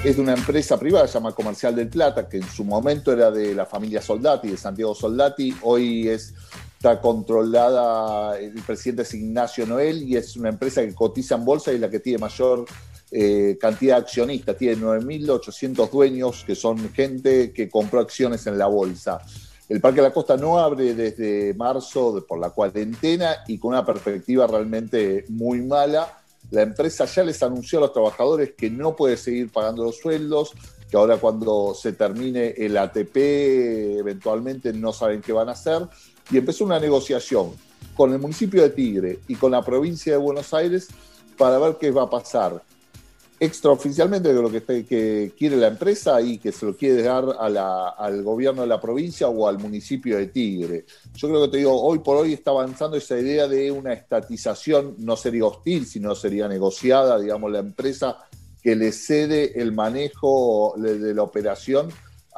Es 0.04 0.16
de 0.16 0.22
una 0.22 0.34
empresa 0.34 0.80
privada, 0.80 1.08
se 1.08 1.14
llama 1.14 1.34
Comercial 1.34 1.76
del 1.76 1.90
Plata, 1.90 2.28
que 2.28 2.38
en 2.38 2.50
su 2.50 2.64
momento 2.64 3.12
era 3.12 3.32
de 3.32 3.54
la 3.54 3.66
familia 3.66 4.02
Soldati, 4.02 4.50
de 4.50 4.58
Santiago 4.58 4.94
Soldati. 4.94 5.56
Hoy 5.62 6.08
es, 6.08 6.34
está 6.78 7.02
controlada, 7.02 8.38
el 8.40 8.62
presidente 8.62 9.02
es 9.02 9.14
Ignacio 9.16 9.66
Noel 9.66 10.04
y 10.04 10.16
es 10.16 10.36
una 10.38 10.50
empresa 10.50 10.84
que 10.84 10.94
cotiza 10.94 11.36
en 11.36 11.44
bolsa 11.44 11.74
y 11.74 11.80
la 11.80 11.90
que 11.90 12.00
tiene 12.00 12.20
mayor 12.20 12.66
eh, 13.10 13.58
cantidad 13.60 13.96
de 13.96 14.02
accionistas. 14.04 14.58
Tiene 14.58 14.82
9.800 14.84 15.90
dueños, 15.90 16.44
que 16.46 16.56
son 16.56 16.94
gente 16.94 17.52
que 17.52 17.68
compró 17.68 18.00
acciones 18.00 18.46
en 18.46 18.60
la 18.60 18.68
bolsa. 18.68 19.20
El 19.68 19.82
Parque 19.82 19.98
de 19.98 20.08
la 20.08 20.14
Costa 20.14 20.38
no 20.38 20.60
abre 20.60 20.94
desde 20.94 21.56
marzo 21.56 22.24
por 22.28 22.40
la 22.40 22.52
cuarentena 22.52 23.38
y 23.48 23.58
con 23.58 23.70
una 23.70 23.86
perspectiva 23.86 24.46
realmente 24.46 25.26
muy 25.30 25.62
mala. 25.62 26.22
La 26.52 26.62
empresa 26.62 27.06
ya 27.06 27.24
les 27.24 27.42
anunció 27.42 27.80
a 27.80 27.82
los 27.82 27.94
trabajadores 27.94 28.54
que 28.56 28.70
no 28.70 28.96
puede 28.96 29.18
seguir 29.18 29.52
pagando 29.52 29.84
los 29.84 29.98
sueldos, 29.98 30.54
que 30.90 30.96
ahora 30.96 31.18
cuando 31.18 31.74
se 31.74 31.94
termine 31.94 32.54
el 32.56 32.78
ATP 32.78 33.18
eventualmente 34.00 34.72
no 34.72 34.94
saben 34.94 35.22
qué 35.22 35.34
van 35.34 35.50
a 35.50 35.54
hacer. 35.54 35.88
Y 36.32 36.38
empezó 36.38 36.66
una 36.66 36.80
negociación 36.80 37.52
con 37.96 38.14
el 38.14 38.20
municipio 38.20 38.62
de 38.62 38.70
Tigre 38.70 39.20
y 39.28 39.36
con 39.36 39.52
la 39.52 39.64
provincia 39.64 40.14
de 40.14 40.18
Buenos 40.20 40.54
Aires 40.54 40.88
para 41.38 41.58
ver 41.58 41.78
qué 41.80 41.92
va 41.92 42.04
a 42.04 42.10
pasar 42.10 42.62
extraoficialmente 43.40 44.34
de 44.34 44.42
lo 44.42 44.50
que, 44.50 44.64
que 44.86 45.32
quiere 45.38 45.58
la 45.58 45.68
empresa 45.68 46.20
y 46.22 46.40
que 46.40 46.52
se 46.52 46.66
lo 46.66 46.76
quiere 46.76 47.04
dar 47.04 47.24
a 47.40 47.48
la- 47.50 47.90
al 47.90 48.24
gobierno 48.24 48.64
de 48.64 48.68
la 48.68 48.82
provincia 48.82 49.28
o 49.28 49.48
al 49.48 49.60
municipio 49.60 50.18
de 50.18 50.28
Tigre. 50.28 50.86
Yo 51.16 51.28
creo 51.28 51.44
que 51.44 51.50
te 51.50 51.58
digo, 51.58 51.80
hoy 51.80 52.00
por 52.00 52.18
hoy 52.18 52.34
está 52.34 52.50
avanzando 52.50 52.98
esa 52.98 53.20
idea 53.20 53.48
de 53.48 53.72
una 53.72 53.94
estatización, 53.94 54.96
no 54.98 55.16
sería 55.16 55.46
hostil, 55.46 55.86
sino 55.86 56.16
sería 56.16 56.48
negociada, 56.48 57.20
digamos, 57.20 57.52
la 57.52 57.60
empresa 57.60 58.18
que 58.64 58.76
le 58.76 58.92
cede 58.92 59.62
el 59.62 59.72
manejo 59.72 60.74
de, 60.78 60.98
de 60.98 61.14
la 61.14 61.22
operación 61.22 61.90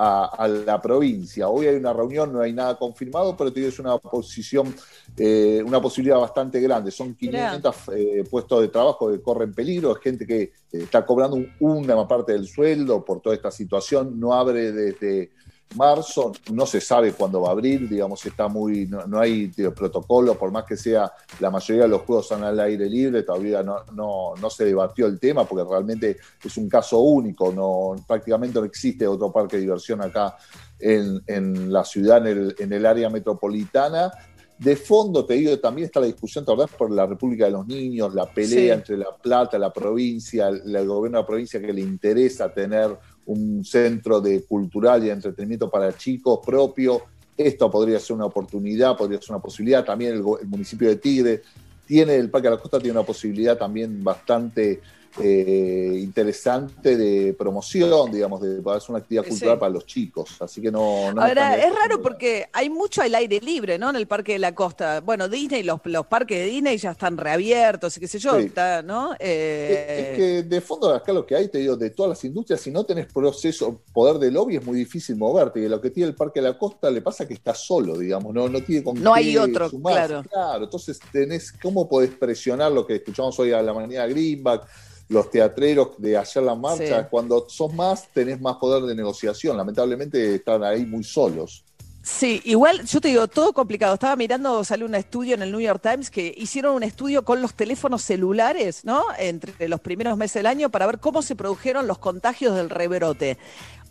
a, 0.02 0.26
a 0.38 0.48
la 0.48 0.82
provincia. 0.82 1.50
Hoy 1.50 1.68
hay 1.68 1.76
una 1.76 1.92
reunión, 1.92 2.32
no 2.32 2.40
hay 2.42 2.54
nada 2.54 2.78
confirmado, 2.78 3.36
pero 3.36 3.52
te 3.52 3.60
digo, 3.60 3.70
es 3.70 3.80
una 3.80 3.98
posición, 3.98 4.74
eh, 5.18 5.62
una 5.66 5.82
posibilidad 5.82 6.18
bastante 6.18 6.62
grande. 6.62 6.90
Son 6.90 7.14
500 7.16 7.76
eh, 7.96 8.24
puestos 8.30 8.62
de 8.62 8.70
trabajo 8.70 9.12
que 9.12 9.22
corren 9.22 9.54
peligro, 9.54 9.92
es 9.96 10.02
gente 10.02 10.26
que 10.26 10.42
eh, 10.42 10.52
está 10.72 11.06
cobrando 11.06 11.36
un- 11.36 11.52
una 11.60 12.08
parte 12.08 12.32
del 12.32 12.48
sueldo 12.48 13.04
por 13.04 13.20
toda 13.22 13.36
esta 13.36 13.52
situación, 13.52 14.18
no 14.18 14.34
abre 14.34 14.72
desde 14.72 15.32
marzo, 15.76 16.32
no 16.52 16.66
se 16.66 16.82
sabe 16.82 17.14
cuándo 17.14 17.42
va 17.42 17.50
a 17.50 17.52
abrir, 17.52 17.88
digamos, 17.88 18.26
está 18.26 18.48
muy, 18.48 18.88
no, 18.88 19.06
no 19.06 19.20
hay 19.20 19.50
tío, 19.50 19.74
protocolo, 19.74 20.36
por 20.36 20.52
más 20.52 20.66
que 20.66 20.76
sea 20.76 21.12
la 21.40 21.52
mayoría 21.52 21.84
de 21.84 21.90
los 21.90 22.02
juegos 22.02 22.28
son 22.28 22.44
al 22.44 22.60
aire 22.60 22.90
libre, 22.90 23.24
todavía 23.24 23.62
no, 23.62 23.84
no, 23.94 24.34
no 24.42 24.50
se 24.50 24.66
debatió 24.66 25.06
el 25.06 25.20
tema 25.20 25.46
porque 25.46 25.70
realmente 25.70 26.18
es 26.44 26.58
un 26.58 26.68
caso 26.68 27.00
único, 27.00 27.52
no, 27.52 27.96
prácticamente 28.08 28.60
no 28.60 28.66
existe 28.66 29.08
otro 29.08 29.32
parque 29.32 29.58
de 29.58 29.62
diversión 29.64 30.02
acá 30.02 30.38
en, 30.80 31.22
en 31.28 31.72
la 31.72 31.84
ciudad, 31.86 32.26
en 32.26 32.38
el, 32.38 32.56
en 32.58 32.74
el 32.74 32.86
área 32.86 33.10
metropolitana. 33.10 34.12
De 34.58 34.76
fondo, 34.76 35.24
te 35.24 35.36
digo, 35.36 35.58
también 35.60 35.86
está 35.86 36.02
la 36.02 36.08
discusión, 36.08 36.44
¿te 36.44 36.52
acordás? 36.52 36.76
Por 36.76 36.92
la 36.92 37.06
República 37.06 37.46
de 37.46 37.52
los 37.52 37.66
Niños, 37.66 38.14
la 38.14 38.26
pelea 38.26 38.48
Sí. 38.50 38.70
entre 38.70 38.98
La 38.98 39.16
Plata, 39.16 39.58
la 39.58 39.72
provincia, 39.72 40.50
el, 40.50 40.76
el 40.76 40.86
gobierno 40.86 41.20
de 41.20 41.22
la 41.24 41.28
provincia 41.28 41.62
que 41.62 41.72
le 41.72 41.80
interesa 41.80 42.54
tener 42.54 42.90
un 43.30 43.64
centro 43.64 44.20
de 44.20 44.44
cultural 44.44 45.04
y 45.04 45.08
de 45.08 45.14
entretenimiento 45.14 45.70
para 45.70 45.96
chicos 45.96 46.40
propio. 46.46 47.02
Esto 47.38 47.70
podría 47.70 48.00
ser 48.00 48.16
una 48.16 48.26
oportunidad, 48.26 48.98
podría 48.98 49.22
ser 49.22 49.32
una 49.32 49.42
posibilidad. 49.42 49.86
También 49.86 50.14
el, 50.14 50.24
el 50.42 50.48
municipio 50.48 50.90
de 50.90 50.96
Tigre 50.96 51.42
tiene, 51.86 52.16
el 52.16 52.30
Parque 52.30 52.48
de 52.50 52.56
la 52.56 52.62
Costa 52.62 52.80
tiene 52.80 52.98
una 52.98 53.06
posibilidad 53.06 53.58
también 53.58 54.04
bastante 54.04 54.82
eh, 55.22 56.00
interesante 56.02 56.96
de 56.98 57.34
promoción, 57.34 58.12
digamos, 58.12 58.42
de 58.42 58.62
poder 58.62 58.78
hacer 58.78 58.90
una 58.92 59.00
actividad 59.00 59.24
Sí. 59.24 59.30
cultural 59.32 59.60
para 59.60 59.72
los 59.74 59.86
chicos. 59.86 60.30
Así 60.42 60.62
que 60.62 60.72
no... 60.72 61.12
no 61.14 61.22
Ahora, 61.22 61.56
es 61.58 61.74
raro 61.76 62.02
porque 62.02 62.48
hay 62.54 62.70
mucho 62.70 63.02
al 63.02 63.14
aire 63.16 63.40
libre, 63.42 63.78
¿no? 63.78 63.90
En 63.90 63.96
el 63.96 64.08
Parque 64.08 64.34
de 64.34 64.40
la 64.40 64.54
Costa. 64.56 65.02
Bueno, 65.02 65.28
Disney, 65.28 65.64
los, 65.64 65.80
los 65.86 66.06
parques 66.08 66.38
de 66.40 66.46
Disney 66.46 66.78
ya 66.78 66.92
están 66.92 67.18
reabiertos 67.18 67.98
y 67.98 68.00
qué 68.00 68.08
sé 68.08 68.20
yo, 68.20 68.38
Sí. 68.40 68.46
está, 68.46 68.82
¿no? 68.82 69.14
Eh, 69.20 70.10
Es 70.12 70.18
que 70.18 70.44
de 70.44 70.62
fondo 70.62 70.94
acá 70.94 71.12
lo 71.14 71.26
que 71.26 71.36
hay, 71.36 71.48
te 71.48 71.58
digo, 71.60 71.76
de 71.76 71.90
todas 71.90 72.10
las 72.10 72.24
industrias, 72.24 72.62
si 72.62 72.72
no 72.72 72.86
tenés 72.86 73.08
proceso, 73.12 73.82
poder 73.94 74.18
de 74.20 74.32
lobby 74.32 74.56
es 74.58 74.66
muy 74.66 74.78
difícil 74.78 75.16
moverte. 75.16 75.60
Y 75.60 75.68
lo 75.68 75.82
que 75.82 75.90
tiene 75.90 76.10
el 76.10 76.16
Parque 76.16 76.42
de 76.42 76.50
la 76.50 76.58
Costa 76.58 76.90
le 76.92 77.02
pasa 77.02 77.28
que 77.28 77.34
está 77.34 77.54
solo, 77.54 77.98
digamos, 77.98 78.34
no, 78.34 78.48
no 78.50 78.62
tiene 78.64 78.84
con 78.84 79.02
No 79.02 79.14
qué 79.14 79.20
hay 79.20 79.38
otro, 79.38 79.70
sumarse. 79.70 80.08
claro. 80.08 80.24
Claro, 80.30 80.64
entonces 80.66 81.00
tenés, 81.12 81.52
¿cómo 81.52 81.88
podés 81.88 82.12
presionar 82.12 82.72
lo 82.72 82.86
que 82.86 82.96
escuchamos 82.96 83.38
hoy 83.40 83.52
a 83.52 83.62
la 83.62 83.74
mañana 83.74 84.08
Greenback, 84.08 84.66
los 85.10 85.30
teatreros 85.30 85.90
de 85.98 86.18
ayer 86.18 86.44
la 86.44 86.56
marcha? 86.56 87.02
Sí. 87.02 87.08
Cuando 87.10 87.50
sos 87.50 87.74
más, 87.74 88.08
tenés 88.14 88.40
más 88.40 88.56
poder 88.56 88.84
de 88.84 88.96
negociación. 88.96 89.58
Lamentablemente 89.58 90.36
están 90.36 90.64
ahí 90.64 90.86
muy 90.86 91.04
solos. 91.04 91.66
Sí, 92.02 92.42
igual 92.46 92.86
yo 92.86 93.02
te 93.02 93.10
digo, 93.10 93.28
todo 93.28 93.52
complicado. 93.54 93.94
Estaba 93.96 94.16
mirando, 94.16 94.64
salió 94.64 94.86
un 94.86 94.96
estudio 94.96 95.36
en 95.36 95.42
el 95.42 95.52
New 95.52 95.60
York 95.60 95.82
Times 95.82 96.10
que 96.10 96.34
hicieron 96.38 96.76
un 96.76 96.84
estudio 96.84 97.26
con 97.26 97.42
los 97.42 97.54
teléfonos 97.54 98.04
celulares, 98.04 98.86
¿no? 98.86 99.04
Entre 99.18 99.68
los 99.68 99.82
primeros 99.82 100.18
meses 100.18 100.36
del 100.36 100.46
año 100.46 100.70
para 100.70 100.88
ver 100.88 101.00
cómo 101.00 101.22
se 101.22 101.36
produjeron 101.36 101.88
los 101.88 101.98
contagios 101.98 102.56
del 102.56 102.70
rebrote. 102.70 103.38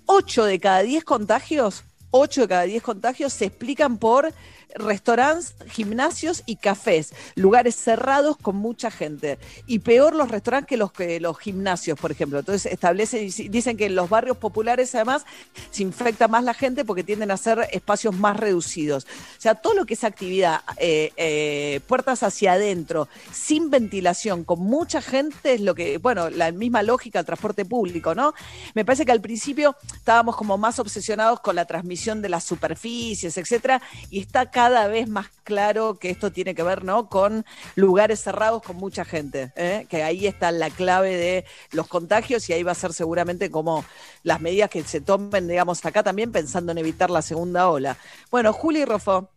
Ocho 0.06 0.44
de 0.44 0.58
cada 0.58 0.82
diez 0.82 1.04
contagios, 1.04 1.84
ocho 2.10 2.42
de 2.42 2.48
cada 2.48 2.62
diez 2.62 2.82
contagios 2.82 3.32
se 3.32 3.44
explican 3.44 3.98
por 3.98 4.32
restaurantes, 4.74 5.54
gimnasios 5.68 6.42
y 6.46 6.56
cafés, 6.56 7.14
lugares 7.34 7.74
cerrados 7.74 8.36
con 8.36 8.56
mucha 8.56 8.90
gente. 8.90 9.38
Y 9.66 9.80
peor 9.80 10.14
los 10.14 10.30
restaurantes 10.30 10.68
que 10.68 10.76
los, 10.76 10.92
que 10.92 11.20
los 11.20 11.38
gimnasios, 11.38 11.98
por 11.98 12.10
ejemplo. 12.10 12.38
Entonces 12.38 12.70
establecen, 12.70 13.28
dicen 13.50 13.76
que 13.76 13.86
en 13.86 13.94
los 13.94 14.08
barrios 14.08 14.36
populares 14.36 14.94
además 14.94 15.24
se 15.70 15.82
infecta 15.82 16.28
más 16.28 16.44
la 16.44 16.54
gente 16.54 16.84
porque 16.84 17.04
tienden 17.04 17.30
a 17.30 17.36
ser 17.36 17.68
espacios 17.72 18.14
más 18.14 18.36
reducidos. 18.36 19.04
O 19.04 19.40
sea, 19.40 19.54
todo 19.54 19.74
lo 19.74 19.86
que 19.86 19.94
es 19.94 20.04
actividad, 20.04 20.60
eh, 20.76 21.12
eh, 21.16 21.80
puertas 21.86 22.22
hacia 22.22 22.52
adentro, 22.52 23.08
sin 23.32 23.70
ventilación, 23.70 24.44
con 24.44 24.60
mucha 24.60 25.00
gente, 25.00 25.54
es 25.54 25.60
lo 25.60 25.74
que, 25.74 25.98
bueno, 25.98 26.30
la 26.30 26.52
misma 26.52 26.82
lógica 26.82 27.18
del 27.18 27.26
transporte 27.26 27.64
público, 27.64 28.14
¿no? 28.14 28.34
Me 28.74 28.84
parece 28.84 29.04
que 29.04 29.12
al 29.12 29.20
principio 29.20 29.76
estábamos 29.94 30.36
como 30.36 30.58
más 30.58 30.78
obsesionados 30.78 31.40
con 31.40 31.56
la 31.56 31.64
transmisión 31.64 32.22
de 32.22 32.28
las 32.28 32.44
superficies, 32.44 33.36
etcétera, 33.38 33.80
y 34.10 34.20
está 34.20 34.50
cada 34.58 34.88
vez 34.88 35.08
más 35.08 35.28
claro 35.44 36.00
que 36.00 36.10
esto 36.10 36.32
tiene 36.32 36.52
que 36.52 36.64
ver, 36.64 36.82
¿no? 36.82 37.08
Con 37.08 37.46
lugares 37.76 38.20
cerrados 38.20 38.60
con 38.60 38.74
mucha 38.74 39.04
gente, 39.04 39.52
¿eh? 39.54 39.86
que 39.88 40.02
ahí 40.02 40.26
está 40.26 40.50
la 40.50 40.68
clave 40.68 41.14
de 41.14 41.44
los 41.70 41.86
contagios 41.86 42.50
y 42.50 42.54
ahí 42.54 42.64
va 42.64 42.72
a 42.72 42.74
ser 42.74 42.92
seguramente 42.92 43.52
como 43.52 43.84
las 44.24 44.40
medidas 44.40 44.68
que 44.68 44.82
se 44.82 45.00
tomen, 45.00 45.46
digamos, 45.46 45.86
acá 45.86 46.02
también 46.02 46.32
pensando 46.32 46.72
en 46.72 46.78
evitar 46.78 47.08
la 47.08 47.22
segunda 47.22 47.70
ola. 47.70 47.98
Bueno, 48.32 48.52
Juli 48.52 48.84
Rofo. 48.84 49.30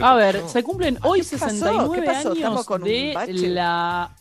A 0.00 0.14
ver, 0.14 0.42
se 0.48 0.62
cumplen 0.62 0.98
hoy 1.02 1.20
¿Qué 1.20 1.36
pasó? 1.36 1.50
69 1.50 2.00
¿Qué 2.00 2.06
pasó? 2.06 2.28
años 2.28 2.36
¿Estamos 2.38 2.64
con 2.64 2.82
un 2.82 2.88
de 2.88 3.12
bache? 3.14 3.32
la. 3.48 4.16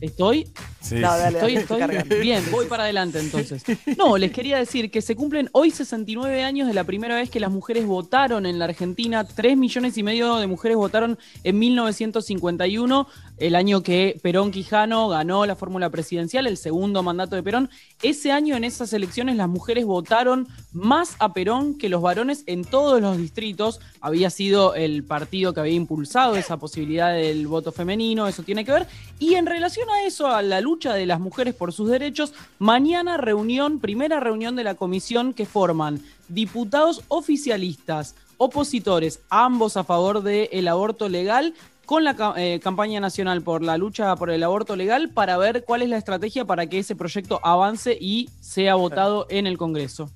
Estoy. 0.00 0.48
Sí, 0.80 0.94
no, 0.94 1.08
dale, 1.08 1.38
estoy, 1.38 1.56
estoy 1.56 2.20
bien, 2.20 2.42
voy 2.50 2.66
para 2.66 2.84
adelante 2.84 3.18
entonces. 3.20 3.62
No, 3.98 4.16
les 4.16 4.32
quería 4.32 4.58
decir 4.58 4.90
que 4.90 5.02
se 5.02 5.14
cumplen 5.14 5.50
hoy 5.52 5.70
69 5.70 6.42
años 6.42 6.68
de 6.68 6.74
la 6.74 6.84
primera 6.84 7.16
vez 7.16 7.28
que 7.28 7.38
las 7.38 7.50
mujeres 7.50 7.84
votaron 7.86 8.46
en 8.46 8.58
la 8.58 8.64
Argentina. 8.64 9.24
3 9.24 9.56
millones 9.56 9.98
y 9.98 10.02
medio 10.02 10.36
de 10.36 10.46
mujeres 10.46 10.76
votaron 10.78 11.18
en 11.44 11.58
1951, 11.58 13.06
el 13.38 13.54
año 13.54 13.82
que 13.82 14.18
Perón 14.22 14.50
Quijano 14.50 15.08
ganó 15.08 15.44
la 15.44 15.54
fórmula 15.54 15.90
presidencial, 15.90 16.46
el 16.46 16.56
segundo 16.56 17.02
mandato 17.02 17.36
de 17.36 17.42
Perón. 17.42 17.68
Ese 18.02 18.32
año 18.32 18.56
en 18.56 18.64
esas 18.64 18.92
elecciones 18.94 19.36
las 19.36 19.48
mujeres 19.48 19.84
votaron 19.84 20.48
más 20.72 21.16
a 21.18 21.34
Perón 21.34 21.76
que 21.76 21.90
los 21.90 22.00
varones 22.00 22.42
en 22.46 22.64
todos 22.64 23.02
los 23.02 23.18
distritos. 23.18 23.80
Había 24.00 24.30
sido 24.30 24.74
el 24.74 25.04
partido 25.04 25.52
que 25.52 25.60
había 25.60 25.74
impulsado 25.74 26.36
esa 26.36 26.56
posibilidad 26.56 27.12
del 27.12 27.46
voto 27.46 27.70
femenino, 27.70 28.26
eso 28.26 28.42
tiene 28.42 28.64
que 28.64 28.72
ver. 28.72 28.86
Y 29.18 29.34
en 29.34 29.46
relación 29.46 29.89
a 29.92 30.04
eso, 30.04 30.28
a 30.28 30.42
la 30.42 30.60
lucha 30.60 30.94
de 30.94 31.06
las 31.06 31.20
mujeres 31.20 31.54
por 31.54 31.72
sus 31.72 31.88
derechos, 31.88 32.32
mañana 32.58 33.16
reunión, 33.16 33.80
primera 33.80 34.20
reunión 34.20 34.56
de 34.56 34.64
la 34.64 34.74
comisión 34.74 35.34
que 35.34 35.46
forman 35.46 36.02
diputados 36.28 37.02
oficialistas, 37.08 38.14
opositores, 38.36 39.20
ambos 39.28 39.76
a 39.76 39.84
favor 39.84 40.22
del 40.22 40.68
aborto 40.68 41.08
legal, 41.08 41.54
con 41.90 42.04
la 42.04 42.14
eh, 42.36 42.60
campaña 42.62 43.00
nacional 43.00 43.42
por 43.42 43.64
la 43.64 43.76
lucha 43.76 44.14
por 44.14 44.30
el 44.30 44.44
aborto 44.44 44.76
legal 44.76 45.08
para 45.08 45.36
ver 45.36 45.64
cuál 45.64 45.82
es 45.82 45.88
la 45.88 45.96
estrategia 45.96 46.44
para 46.44 46.66
que 46.68 46.78
ese 46.78 46.94
proyecto 46.94 47.40
avance 47.42 47.98
y 48.00 48.30
sea 48.40 48.76
votado 48.76 49.26
en 49.28 49.48
el 49.48 49.58
Congreso. 49.58 50.08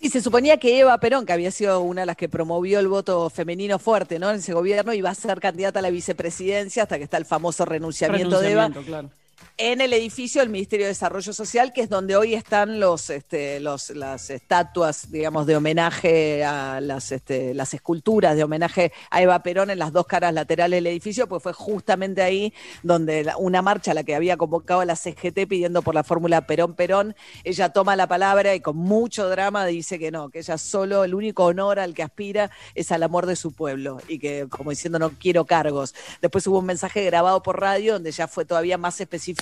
Y 0.00 0.10
se 0.10 0.20
suponía 0.20 0.58
que 0.58 0.80
Eva 0.80 0.98
Perón, 0.98 1.24
que 1.24 1.32
había 1.32 1.50
sido 1.50 1.80
una 1.80 2.02
de 2.02 2.06
las 2.06 2.16
que 2.16 2.28
promovió 2.28 2.80
el 2.80 2.88
voto 2.88 3.30
femenino 3.30 3.78
fuerte 3.78 4.18
¿no? 4.18 4.30
en 4.30 4.36
ese 4.36 4.52
gobierno, 4.52 4.92
iba 4.92 5.10
a 5.10 5.14
ser 5.14 5.40
candidata 5.40 5.78
a 5.78 5.82
la 5.82 5.90
vicepresidencia 5.90 6.82
hasta 6.82 6.98
que 6.98 7.04
está 7.04 7.16
el 7.16 7.24
famoso 7.24 7.64
renunciamiento, 7.64 8.40
de 8.40 8.52
Eva. 8.52 8.70
Claro 8.84 9.10
en 9.58 9.80
el 9.80 9.92
edificio 9.92 10.40
del 10.40 10.50
Ministerio 10.50 10.86
de 10.86 10.92
Desarrollo 10.92 11.32
Social, 11.32 11.72
que 11.72 11.82
es 11.82 11.88
donde 11.88 12.16
hoy 12.16 12.34
están 12.34 12.80
los, 12.80 13.10
este, 13.10 13.60
las 13.60 13.90
estatuas, 14.30 15.10
digamos, 15.10 15.46
de 15.46 15.56
homenaje 15.56 16.44
a 16.44 16.80
las, 16.80 17.12
este, 17.12 17.54
las 17.54 17.74
esculturas 17.74 18.36
de 18.36 18.44
homenaje 18.44 18.92
a 19.10 19.20
Eva 19.20 19.42
Perón 19.42 19.70
en 19.70 19.78
las 19.78 19.92
dos 19.92 20.06
caras 20.06 20.32
laterales 20.32 20.78
del 20.78 20.86
edificio, 20.86 21.28
pues 21.28 21.42
fue 21.42 21.52
justamente 21.52 22.22
ahí 22.22 22.54
donde 22.82 23.30
una 23.38 23.62
marcha 23.62 23.90
a 23.90 23.94
la 23.94 24.04
que 24.04 24.14
había 24.14 24.36
convocado 24.36 24.84
la 24.84 24.96
CGT 24.96 25.46
pidiendo 25.48 25.82
por 25.82 25.94
la 25.94 26.04
fórmula 26.04 26.46
Perón-Perón, 26.46 27.14
ella 27.44 27.68
toma 27.70 27.94
la 27.96 28.06
palabra 28.06 28.54
y 28.54 28.60
con 28.60 28.76
mucho 28.76 29.28
drama 29.28 29.66
dice 29.66 29.98
que 29.98 30.10
no, 30.10 30.30
que 30.30 30.38
ella 30.38 30.56
solo, 30.56 31.04
el 31.04 31.14
único 31.14 31.44
honor 31.44 31.78
al 31.78 31.94
que 31.94 32.02
aspira 32.02 32.50
es 32.74 32.90
al 32.90 33.02
amor 33.02 33.26
de 33.26 33.36
su 33.36 33.52
pueblo 33.52 34.00
y 34.08 34.18
que, 34.18 34.46
como 34.48 34.70
diciendo, 34.70 34.98
no 34.98 35.10
quiero 35.10 35.44
cargos. 35.44 35.94
Después 36.20 36.46
hubo 36.46 36.60
un 36.60 36.66
mensaje 36.66 37.04
grabado 37.04 37.42
por 37.42 37.60
radio 37.60 37.94
donde 37.94 38.12
ya 38.12 38.28
fue 38.28 38.44
todavía 38.44 38.78
más 38.78 39.00
específico 39.00 39.41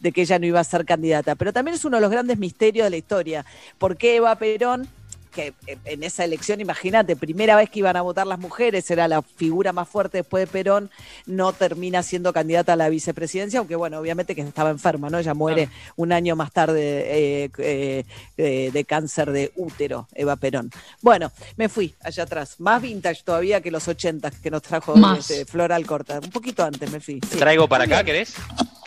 de 0.00 0.12
que 0.12 0.22
ella 0.22 0.38
no 0.38 0.46
iba 0.46 0.60
a 0.60 0.64
ser 0.64 0.84
candidata. 0.84 1.34
Pero 1.34 1.52
también 1.52 1.74
es 1.74 1.84
uno 1.84 1.96
de 1.96 2.00
los 2.00 2.10
grandes 2.10 2.38
misterios 2.38 2.84
de 2.84 2.90
la 2.90 2.96
historia. 2.96 3.44
¿Por 3.78 3.96
qué 3.96 4.16
Eva 4.16 4.34
Perón 4.36 4.88
que 5.28 5.54
en 5.84 6.02
esa 6.02 6.24
elección, 6.24 6.60
imagínate, 6.60 7.16
primera 7.16 7.56
vez 7.56 7.70
que 7.70 7.80
iban 7.80 7.96
a 7.96 8.02
votar 8.02 8.26
las 8.26 8.38
mujeres, 8.38 8.90
era 8.90 9.08
la 9.08 9.22
figura 9.22 9.72
más 9.72 9.88
fuerte 9.88 10.18
después 10.18 10.42
de 10.42 10.46
Perón, 10.46 10.90
no 11.26 11.52
termina 11.52 12.02
siendo 12.02 12.32
candidata 12.32 12.72
a 12.72 12.76
la 12.76 12.88
vicepresidencia, 12.88 13.58
aunque 13.58 13.76
bueno, 13.76 13.98
obviamente 13.98 14.34
que 14.34 14.42
estaba 14.42 14.70
enferma, 14.70 15.10
¿no? 15.10 15.18
Ella 15.18 15.34
muere 15.34 15.68
un 15.96 16.12
año 16.12 16.36
más 16.36 16.52
tarde 16.52 17.46
eh, 17.54 18.04
eh, 18.36 18.70
de 18.72 18.84
cáncer 18.84 19.30
de 19.32 19.52
útero, 19.56 20.08
Eva 20.14 20.36
Perón. 20.36 20.70
Bueno, 21.02 21.32
me 21.56 21.68
fui 21.68 21.94
allá 22.02 22.24
atrás, 22.24 22.56
más 22.58 22.80
vintage 22.82 23.22
todavía 23.24 23.60
que 23.60 23.70
los 23.70 23.86
80 23.88 24.30
que 24.30 24.50
nos 24.50 24.62
trajo 24.62 24.94
este, 25.16 25.44
Floral 25.44 25.86
Corta, 25.86 26.20
un 26.22 26.30
poquito 26.30 26.64
antes 26.64 26.90
me 26.90 27.00
fui. 27.00 27.20
¿Te 27.20 27.36
traigo 27.36 27.68
para 27.68 27.84
acá, 27.84 28.04
querés? 28.04 28.34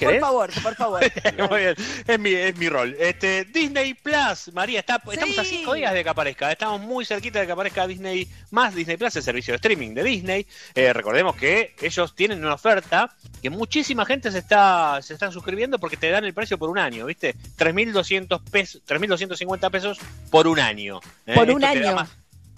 Por 0.06 0.20
favor, 0.20 0.50
por 0.64 0.76
favor. 0.76 1.02
Muy 1.50 1.60
bien, 1.60 1.76
es 2.08 2.20
mi, 2.20 2.34
es 2.34 2.58
mi 2.58 2.70
rol. 2.70 2.96
Este, 3.00 3.46
Disney 3.46 3.94
Plus, 3.94 4.52
María, 4.54 4.80
está, 4.80 5.02
estamos 5.12 5.38
a 5.38 5.44
cinco 5.44 5.74
días 5.74 5.94
de 5.94 6.04
que 6.04 6.10
aparezca. 6.10 6.41
Estamos 6.50 6.82
muy 6.82 7.06
cerquita 7.06 7.40
de 7.40 7.46
que 7.46 7.52
aparezca 7.52 7.86
Disney 7.86 8.28
más 8.50 8.74
Disney 8.74 8.98
Plus, 8.98 9.16
el 9.16 9.24
servicio 9.24 9.52
de 9.52 9.58
streaming 9.58 9.94
de 9.94 10.04
Disney. 10.04 10.48
Eh, 10.74 10.92
recordemos 10.94 11.36
que 11.36 11.76
ellos 11.82 12.16
tienen 12.16 12.44
una 12.44 12.56
oferta 12.56 13.14
que 13.42 13.50
muchísima 13.50 14.06
gente 14.06 14.32
se 14.32 14.40
está, 14.40 15.00
se 15.02 15.14
está 15.14 15.32
suscribiendo 15.32 15.78
porque 15.78 15.98
te 15.98 16.10
dan 16.10 16.26
el 16.26 16.34
precio 16.34 16.58
por 16.58 16.70
un 16.70 16.80
año, 16.80 17.06
¿viste? 17.06 17.36
3.200 17.58 18.42
pesos, 18.50 18.82
3.250 18.88 19.70
pesos 19.70 20.00
por 20.30 20.48
un 20.48 20.60
año. 20.60 21.00
¿eh? 21.26 21.36
Por 21.36 21.52
un 21.52 21.64
año. 21.64 22.08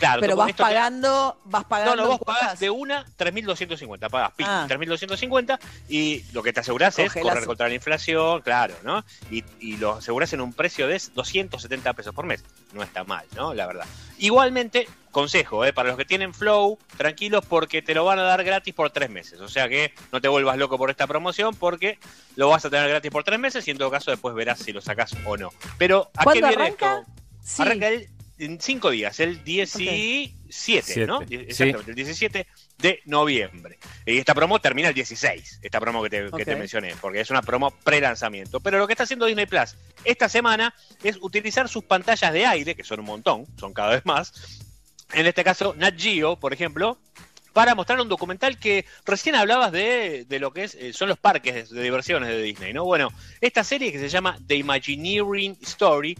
Claro, 0.03 0.19
pero 0.19 0.35
vas 0.35 0.51
pagando, 0.51 1.39
vas 1.45 1.63
pagando. 1.63 1.95
No, 1.95 2.03
no, 2.03 2.09
vos 2.09 2.19
pagás 2.19 2.59
de 2.59 2.69
una 2.69 3.05
3.250, 3.17 4.09
pagás 4.09 4.33
ah. 4.43 4.67
3.250 4.69 5.57
y 5.87 6.25
lo 6.33 6.43
que 6.43 6.51
te 6.51 6.59
asegurás 6.59 6.99
es 6.99 7.13
correr 7.13 7.45
contra 7.45 7.69
la 7.69 7.73
inflación, 7.73 8.41
claro, 8.41 8.75
¿no? 8.83 9.05
Y, 9.31 9.45
y, 9.61 9.77
lo 9.77 9.93
asegurás 9.93 10.33
en 10.33 10.41
un 10.41 10.51
precio 10.51 10.89
de 10.89 11.01
270 11.13 11.93
pesos 11.93 12.13
por 12.13 12.25
mes. 12.25 12.43
No 12.73 12.83
está 12.83 13.05
mal, 13.05 13.25
¿no? 13.37 13.53
La 13.53 13.65
verdad. 13.65 13.85
Igualmente, 14.17 14.89
consejo, 15.11 15.63
¿eh? 15.63 15.71
para 15.71 15.87
los 15.87 15.97
que 15.97 16.03
tienen 16.03 16.33
Flow, 16.33 16.77
tranquilos 16.97 17.45
porque 17.45 17.81
te 17.81 17.93
lo 17.93 18.03
van 18.03 18.19
a 18.19 18.23
dar 18.23 18.43
gratis 18.43 18.73
por 18.73 18.89
tres 18.89 19.09
meses. 19.09 19.39
O 19.39 19.47
sea 19.47 19.69
que 19.69 19.93
no 20.11 20.19
te 20.19 20.27
vuelvas 20.27 20.57
loco 20.57 20.77
por 20.77 20.89
esta 20.89 21.07
promoción 21.07 21.55
porque 21.55 21.97
lo 22.35 22.49
vas 22.49 22.65
a 22.65 22.69
tener 22.69 22.89
gratis 22.89 23.09
por 23.09 23.23
tres 23.23 23.39
meses 23.39 23.65
y 23.69 23.71
en 23.71 23.77
todo 23.77 23.89
caso 23.89 24.11
después 24.11 24.35
verás 24.35 24.59
si 24.59 24.73
lo 24.73 24.81
sacas 24.81 25.15
o 25.25 25.37
no. 25.37 25.51
Pero 25.77 26.11
¿a 26.17 26.25
qué 26.25 26.41
viene 26.41 26.47
arranca? 26.47 27.05
esto? 27.41 27.63
Arranca 27.63 27.87
el 27.87 28.09
en 28.37 28.59
cinco 28.59 28.89
días, 28.89 29.19
el 29.19 29.43
17, 29.43 31.07
¿no? 31.07 31.21
Exactamente, 31.21 31.91
el 31.91 31.95
17 31.95 32.47
de 32.77 33.01
noviembre. 33.05 33.77
Y 34.05 34.17
esta 34.17 34.33
promo 34.33 34.59
termina 34.59 34.89
el 34.89 34.93
16, 34.93 35.59
esta 35.61 35.79
promo 35.79 36.03
que 36.03 36.09
te, 36.09 36.55
mencioné, 36.55 36.95
porque 36.99 37.21
es 37.21 37.29
una 37.29 37.41
promo 37.41 37.71
pre-lanzamiento. 37.71 38.59
Pero 38.59 38.77
lo 38.77 38.87
que 38.87 38.93
está 38.93 39.03
haciendo 39.03 39.25
Disney 39.25 39.45
Plus 39.45 39.75
esta 40.03 40.27
semana 40.29 40.73
es 41.03 41.17
utilizar 41.21 41.69
sus 41.69 41.83
pantallas 41.83 42.33
de 42.33 42.45
aire, 42.45 42.75
que 42.75 42.83
son 42.83 42.99
un 42.99 43.05
montón, 43.05 43.45
son 43.57 43.73
cada 43.73 43.91
vez 43.91 44.05
más. 44.05 44.33
En 45.13 45.25
este 45.27 45.43
caso, 45.43 45.75
Nat 45.77 45.95
Geo, 45.97 46.39
por 46.39 46.53
ejemplo, 46.53 46.97
para 47.53 47.75
mostrar 47.75 48.01
un 48.01 48.09
documental 48.09 48.57
que 48.57 48.85
recién 49.05 49.35
hablabas 49.35 49.71
de, 49.71 50.25
de 50.27 50.39
lo 50.39 50.51
que 50.51 50.63
es, 50.63 50.75
eh, 50.75 50.91
son 50.91 51.07
los 51.07 51.19
parques 51.19 51.69
de, 51.69 51.83
diversiones 51.83 52.29
de 52.29 52.41
Disney, 52.41 52.73
¿no? 52.73 52.83
Bueno, 52.83 53.13
esta 53.39 53.63
serie 53.63 53.91
que 53.91 53.99
se 53.99 54.09
llama 54.09 54.37
The 54.45 54.55
Imagineering 54.55 55.57
Story 55.61 56.17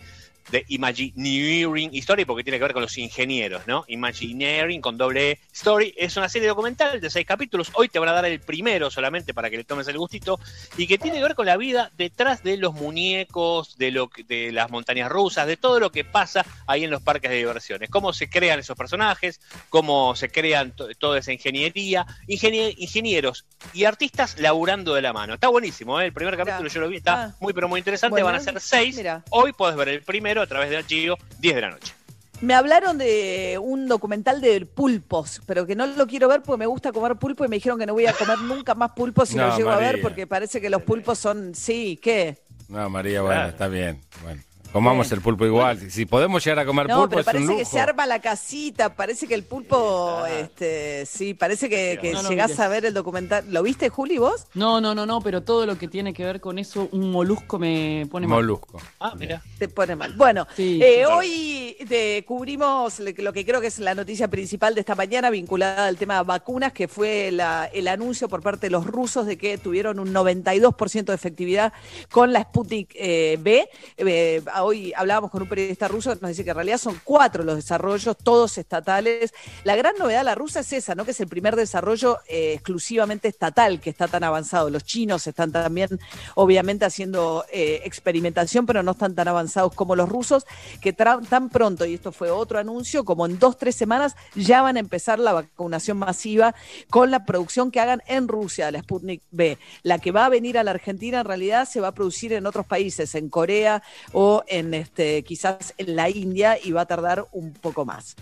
de 0.52 0.66
Imagineering 0.68 1.92
Story, 1.96 2.26
porque 2.26 2.44
tiene 2.44 2.58
que 2.58 2.64
ver 2.64 2.74
con 2.74 2.82
los 2.82 2.98
ingenieros, 2.98 3.68
¿no? 3.68 3.86
Imagineering 3.88 4.82
con 4.82 4.98
doble 4.98 5.32
e 5.32 5.40
Story. 5.52 5.94
Es 5.98 6.18
una 6.18 6.30
serie 6.30 6.48
documental 6.48 7.00
de 7.00 7.10
seis 7.10 7.26
capítulos. 7.26 7.72
Hoy 7.74 7.90
te 7.90 8.00
van 8.00 8.10
a 8.10 8.14
dar 8.14 8.26
el 8.26 8.40
primero 8.40 8.90
solamente 8.90 9.34
para 9.34 9.50
que 9.50 9.58
le 9.58 9.64
tomes 9.64 9.88
el 9.88 9.98
gustito. 9.98 10.40
Y 10.78 10.88
que 10.88 10.98
tiene 10.98 11.18
que 11.18 11.24
ver 11.24 11.36
con 11.36 11.46
la 11.46 11.58
vida 11.58 11.92
detrás 11.98 12.44
de 12.44 12.58
los 12.58 12.74
muñecos, 12.74 13.78
de, 13.78 13.92
lo, 13.92 14.10
de 14.28 14.52
las 14.52 14.70
montañas 14.70 15.10
rusas, 15.10 15.48
de 15.48 15.58
todo 15.58 15.80
lo 15.80 15.92
que 15.92 16.04
pasa 16.04 16.46
ahí 16.68 16.84
en 16.84 16.92
los 16.92 17.02
parques 17.02 17.32
de 17.32 17.38
diversiones. 17.38 17.90
Cómo 17.90 18.14
se 18.14 18.30
crean 18.30 18.60
esos 18.60 18.78
personajes, 18.78 19.40
cómo 19.70 20.16
se 20.16 20.30
crean 20.30 20.74
toda 20.98 21.20
esa 21.20 21.32
ingeniería, 21.32 22.06
ingenieros 22.28 23.46
y 23.74 23.86
artistas 23.86 24.40
laburando 24.40 24.94
de 24.94 25.02
la 25.02 25.14
mano. 25.14 25.36
Está 25.36 25.48
buenísimo, 25.48 26.00
¿eh? 26.00 26.06
El 26.06 26.14
primer 26.14 26.36
capítulo 26.38 26.70
yo 26.70 26.82
lo 26.82 26.90
vi, 26.90 26.98
está 26.98 27.24
ah. 27.24 27.36
muy 27.40 27.54
pero 27.54 27.68
muy 27.68 27.80
interesante. 27.80 28.22
Van 28.24 28.36
a 28.36 28.40
ser 28.40 28.60
seis. 28.60 29.00
Hoy 29.30 29.54
puedes 29.54 29.76
ver 29.76 29.90
el 29.90 30.02
primero 30.02 30.33
a 30.42 30.48
través 30.48 30.70
de 30.70 30.78
Archivo, 30.78 31.18
10 31.40 31.56
de 31.56 31.62
la 31.62 31.70
noche. 31.72 31.94
Me 32.42 32.54
hablaron 32.54 32.98
de 32.98 33.58
un 33.62 33.88
documental 33.88 34.42
de 34.42 34.66
pulpos, 34.66 35.42
pero 35.46 35.66
que 35.66 35.76
no 35.76 35.88
lo 35.88 36.08
quiero 36.08 36.28
ver 36.28 36.42
porque 36.42 36.60
me 36.60 36.66
gusta 36.66 36.92
comer 36.92 37.16
pulpo 37.16 37.46
y 37.46 37.48
me 37.48 37.56
dijeron 37.56 37.80
que 37.80 37.86
no 37.86 37.94
voy 37.94 38.06
a 38.06 38.14
comer 38.14 38.38
nunca 38.42 38.76
más 38.76 38.92
pulpo 38.92 39.26
si 39.26 39.38
lo 39.38 39.56
llego 39.56 39.70
a 39.70 39.78
ver 39.78 40.02
porque 40.02 40.28
parece 40.28 40.60
que 40.60 40.70
los 40.70 40.82
pulpos 40.82 41.20
son, 41.20 41.56
sí, 41.56 41.98
¿qué? 42.02 42.40
No, 42.68 42.90
María, 42.90 43.22
bueno, 43.22 43.48
está 43.48 43.68
bien. 43.68 44.02
Bueno. 44.22 44.42
Comamos 44.74 45.12
el 45.12 45.22
pulpo 45.22 45.46
igual. 45.46 45.92
Si 45.92 46.08
podemos 46.08 46.44
llegar 46.44 46.58
a 46.58 46.66
comer 46.66 46.88
no, 46.88 47.02
pulpo, 47.02 47.10
pero 47.10 47.22
es 47.22 47.26
parece 47.26 47.44
un 47.44 47.48
lujo. 47.48 47.60
que 47.60 47.66
se 47.66 47.80
arma 47.80 48.08
la 48.08 48.20
casita. 48.20 48.96
Parece 48.96 49.28
que 49.28 49.36
el 49.36 49.44
pulpo, 49.44 50.26
este, 50.26 51.06
sí, 51.06 51.36
parece 51.36 51.70
que, 51.70 52.00
que 52.02 52.12
no, 52.12 52.28
llegás 52.28 52.60
a 52.60 52.68
ver 52.68 52.84
el 52.86 52.94
documental. 52.96 53.46
¿Lo 53.50 53.62
viste, 53.62 53.90
Juli, 53.90 54.18
vos? 54.18 54.48
No, 54.56 54.82
no, 54.82 54.96
no, 54.96 55.06
no, 55.06 55.22
pero 55.22 55.44
todo 55.44 55.68
lo 55.68 55.78
que 55.78 55.88
tiene 55.88 56.12
que 56.12 56.26
ver 56.26 56.42
con 56.42 56.58
eso, 56.58 56.90
un 56.92 57.12
molusco 57.12 57.60
me 57.60 58.08
pone 58.10 58.26
mal. 58.26 58.40
Molusco. 58.40 58.82
Ah, 59.00 59.14
mira. 59.16 59.44
Te 59.60 59.70
pone 59.70 59.96
mal. 59.96 60.14
Bueno, 60.14 60.48
eh, 60.58 61.06
hoy 61.06 61.78
te 61.88 62.26
cubrimos 62.26 63.00
lo 63.00 63.32
que 63.32 63.46
creo 63.46 63.62
que 63.62 63.68
es 63.68 63.78
la 63.78 63.94
noticia 63.94 64.28
principal 64.28 64.74
de 64.74 64.80
esta 64.80 64.96
mañana 64.96 65.30
vinculada 65.30 65.86
al 65.86 65.98
tema 65.98 66.18
de 66.18 66.24
vacunas, 66.24 66.74
que 66.74 66.88
fue 66.88 67.30
la, 67.32 67.70
el 67.72 67.88
anuncio 67.88 68.28
por 68.28 68.42
parte 68.42 68.66
de 68.66 68.72
los 68.72 68.88
rusos 68.88 69.28
de 69.28 69.38
que 69.38 69.60
tuvieron 69.60 70.00
un 70.00 70.12
92% 70.12 71.06
de 71.06 71.14
efectividad 71.14 71.74
con 72.10 72.34
la 72.34 72.42
Sputnik 72.42 72.90
eh, 72.96 73.38
B. 73.40 73.70
Eh, 73.98 74.42
hoy 74.64 74.94
hablábamos 74.96 75.32
con 75.32 75.42
un 75.42 75.50
periodista 75.50 75.88
ruso 75.88 76.14
nos 76.22 76.30
dice 76.30 76.44
que 76.44 76.52
en 76.52 76.56
realidad 76.56 76.78
son 76.78 77.00
cuatro 77.04 77.44
los 77.44 77.56
desarrollos, 77.56 78.18
todos 78.18 78.58
estatales. 78.58 79.34
La 79.64 79.76
gran 79.76 79.96
novedad 79.98 80.20
de 80.20 80.26
la 80.26 80.36
rusa 80.36 80.62
es 80.62 80.74
esa, 80.74 80.96
¿no? 80.96 81.06
Que 81.06 81.12
es 81.12 81.20
el 81.20 81.28
primer 81.28 81.56
desarrollo 81.56 82.20
eh, 82.28 82.54
exclusivamente 82.54 83.28
estatal 83.28 83.80
que 83.80 83.90
está 83.90 84.08
tan 84.08 84.24
avanzado. 84.24 84.70
Los 84.70 84.84
chinos 84.84 85.26
están 85.28 85.52
también, 85.52 86.00
obviamente, 86.36 86.86
haciendo 86.86 87.46
eh, 87.52 87.82
experimentación, 87.84 88.66
pero 88.66 88.84
no 88.84 88.92
están 88.92 89.16
tan 89.16 89.28
avanzados 89.28 89.74
como 89.74 89.96
los 89.96 90.10
rusos, 90.10 90.46
que 90.82 90.94
tan 90.94 91.50
pronto, 91.50 91.86
y 91.86 91.96
esto 91.96 92.12
fue 92.12 92.32
otro 92.32 92.60
anuncio, 92.60 93.04
como 93.06 93.26
en 93.26 93.40
dos, 93.40 93.58
tres 93.58 93.76
semanas 93.76 94.16
ya 94.36 94.62
van 94.62 94.78
a 94.78 94.80
empezar 94.80 95.20
la 95.20 95.34
vacunación 95.34 95.98
masiva 95.98 96.56
con 96.90 97.12
la 97.12 97.26
producción 97.26 97.72
que 97.72 97.80
hagan 97.80 98.02
en 98.08 98.28
Rusia, 98.28 98.72
la 98.72 98.80
Sputnik 98.80 99.22
B. 99.32 99.58
La 99.84 100.00
que 100.00 100.12
va 100.12 100.26
a 100.26 100.30
venir 100.30 100.58
a 100.58 100.64
la 100.64 100.72
Argentina 100.72 101.20
en 101.20 101.26
realidad 101.26 101.68
se 101.68 101.82
va 101.82 101.90
a 101.90 101.94
producir 101.94 102.34
en 102.34 102.46
otros 102.46 102.66
países, 102.66 103.16
en 103.16 103.30
Corea 103.30 103.84
o 104.12 104.44
en 104.60 104.74
este, 104.74 105.24
quizás 105.24 105.74
en 105.78 105.96
la 105.96 106.10
India, 106.10 106.58
y 106.64 106.72
va 106.72 106.82
a 106.82 106.86
tardar 106.86 107.28
un 107.32 107.54
poco 107.54 107.86
más. 107.86 108.16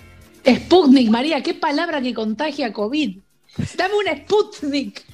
Sputnik, 0.46 1.10
María, 1.10 1.44
qué 1.44 1.54
palabra 1.54 2.02
que 2.02 2.14
contagia 2.14 2.74
COVID. 2.74 3.18
Dame 3.78 3.94
un 3.96 4.18
Sputnik. 4.18 5.06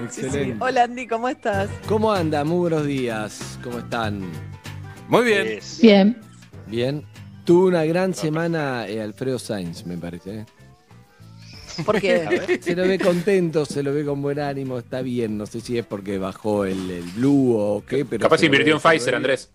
Sí, 0.09 0.21
sí. 0.21 0.25
Excelente. 0.27 0.57
Hola 0.63 0.83
Andy, 0.83 1.07
¿cómo 1.07 1.29
estás? 1.29 1.69
¿Cómo 1.87 2.11
anda? 2.11 2.43
Muy 2.43 2.57
buenos 2.59 2.85
días. 2.85 3.59
¿Cómo 3.63 3.79
están? 3.79 4.21
Muy 5.07 5.23
bien. 5.25 5.59
Bien. 5.81 6.17
Bien. 6.67 7.03
Tuvo 7.45 7.67
una 7.67 7.83
gran 7.85 8.13
semana 8.13 8.87
eh, 8.87 9.01
Alfredo 9.01 9.39
Sainz, 9.39 9.85
me 9.85 9.97
parece. 9.97 10.39
¿eh? 10.41 10.45
Porque 11.85 12.59
Se 12.61 12.75
lo 12.75 12.83
ve 12.83 12.99
contento, 12.99 13.65
se 13.65 13.81
lo 13.83 13.93
ve 13.93 14.05
con 14.05 14.21
buen 14.21 14.39
ánimo, 14.39 14.77
está 14.77 15.01
bien. 15.01 15.37
No 15.37 15.45
sé 15.45 15.61
si 15.61 15.77
es 15.77 15.85
porque 15.85 16.17
bajó 16.17 16.65
el, 16.65 16.89
el 16.91 17.03
blue 17.15 17.55
o 17.57 17.83
qué, 17.85 18.05
pero. 18.05 18.21
Capaz 18.23 18.39
se 18.39 18.45
invirtió 18.47 18.75
en 18.75 18.79
Pfizer, 18.81 19.15
Andrés. 19.15 19.51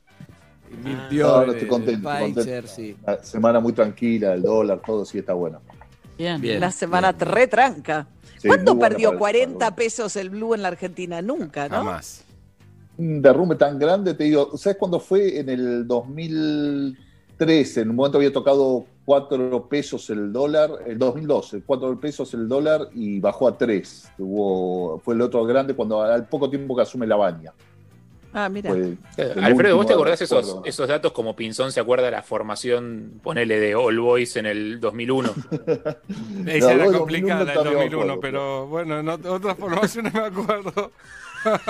Invirtió 0.72 1.28
No, 1.28 1.36
no, 1.36 1.42
en 1.44 1.50
estoy 1.50 1.68
contento, 1.68 2.08
Pfizer, 2.08 2.34
contento. 2.34 2.68
sí. 2.68 2.96
Una 3.02 3.22
semana 3.22 3.60
muy 3.60 3.72
tranquila, 3.72 4.34
el 4.34 4.42
dólar, 4.42 4.80
todo 4.84 5.04
sí 5.04 5.18
está 5.18 5.32
bueno. 5.34 5.60
Bien. 6.16 6.40
Bien. 6.40 6.60
la 6.60 6.70
semana 6.70 7.12
re 7.12 7.46
tranca. 7.46 8.06
Sí, 8.38 8.48
¿Cuándo 8.48 8.78
perdió 8.78 9.08
para 9.08 9.14
el 9.14 9.18
40 9.18 9.52
dólar. 9.52 9.74
pesos 9.74 10.16
el 10.16 10.30
blue 10.30 10.54
en 10.54 10.62
la 10.62 10.68
Argentina? 10.68 11.22
Nunca, 11.22 11.68
¿no? 11.68 11.76
Jamás. 11.76 12.24
Un 12.96 13.20
derrumbe 13.20 13.56
tan 13.56 13.78
grande, 13.78 14.14
te 14.14 14.24
digo, 14.24 14.56
¿sabes 14.56 14.76
cuándo 14.78 15.00
fue? 15.00 15.40
En 15.40 15.48
el 15.48 15.86
2013, 15.86 17.80
en 17.80 17.90
un 17.90 17.96
momento 17.96 18.18
había 18.18 18.32
tocado 18.32 18.86
4 19.04 19.68
pesos 19.68 20.08
el 20.10 20.32
dólar, 20.32 20.70
el 20.86 20.98
2012, 20.98 21.62
4 21.66 22.00
pesos 22.00 22.32
el 22.34 22.48
dólar 22.48 22.88
y 22.94 23.18
bajó 23.18 23.48
a 23.48 23.58
3. 23.58 24.12
Hubo, 24.18 25.00
fue 25.00 25.14
el 25.14 25.22
otro 25.22 25.44
grande 25.44 25.74
cuando 25.74 26.02
al 26.02 26.26
poco 26.28 26.48
tiempo 26.48 26.76
que 26.76 26.82
asume 26.82 27.06
la 27.06 27.16
baña. 27.16 27.52
Ah, 28.36 28.48
mira. 28.48 28.68
Fue 28.70 28.96
el 29.16 29.44
Alfredo, 29.44 29.76
¿vos 29.76 29.86
te 29.86 29.92
acordás 29.92 30.20
esos, 30.20 30.56
esos 30.64 30.88
datos 30.88 31.12
como 31.12 31.36
Pinzón 31.36 31.70
se 31.70 31.78
acuerda 31.78 32.06
de 32.06 32.10
la 32.10 32.22
formación, 32.22 33.20
ponele, 33.22 33.60
de 33.60 33.76
All 33.76 34.00
Boys 34.00 34.34
en 34.36 34.46
el 34.46 34.80
2001? 34.80 35.32
Esa 36.46 36.72
era 36.72 36.84
bueno, 36.84 36.98
complicada 36.98 37.42
el 37.42 37.46
2001 37.46 37.54
también 37.54 37.78
me 37.78 37.84
2001, 37.84 38.12
acuerdo, 38.12 38.20
pero 38.20 38.66
bueno, 38.66 38.98
en 38.98 39.06
ot- 39.06 39.26
otras 39.26 39.56
formaciones 39.56 40.12
me 40.12 40.20
acuerdo. 40.20 40.92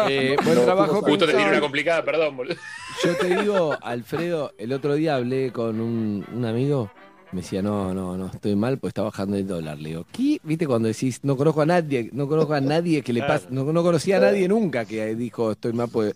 Eh, 0.09 0.37
buen 0.45 0.55
No, 0.57 0.63
trabajo, 0.63 0.93
no 0.93 1.01
Justo 1.01 1.27
te 1.27 1.33
Pinzón. 1.33 1.51
una 1.51 1.61
complicada, 1.61 2.05
perdón, 2.05 2.37
boludo. 2.37 2.55
Yo 3.05 3.17
te 3.17 3.27
digo, 3.41 3.77
Alfredo, 3.83 4.53
el 4.57 4.73
otro 4.73 4.95
día 4.95 5.17
hablé 5.17 5.51
con 5.51 5.81
un, 5.81 6.25
un 6.33 6.45
amigo, 6.45 6.93
me 7.33 7.41
decía, 7.41 7.61
no, 7.61 7.93
no, 7.93 8.17
no, 8.17 8.27
estoy 8.29 8.55
mal 8.55 8.79
porque 8.79 8.91
está 8.91 9.03
bajando 9.03 9.37
el 9.37 9.49
dólar. 9.49 9.79
Le 9.79 9.89
digo, 9.89 10.07
¿qué? 10.13 10.39
¿Viste 10.45 10.69
cuando 10.69 10.87
decís, 10.87 11.19
no 11.25 11.37
conozco 11.37 11.63
a 11.63 11.67
nadie, 11.67 12.09
no 12.13 12.29
conozco 12.29 12.55
a 12.55 12.61
nadie 12.61 13.03
que 13.03 13.13
le 13.13 13.23
pase, 13.25 13.49
no, 13.51 13.65
no 13.65 13.83
conocía 13.83 14.19
a 14.19 14.21
nadie 14.21 14.47
nunca 14.47 14.85
que 14.85 15.13
dijo, 15.17 15.51
estoy 15.51 15.73
mal 15.73 15.89
pues 15.93 16.15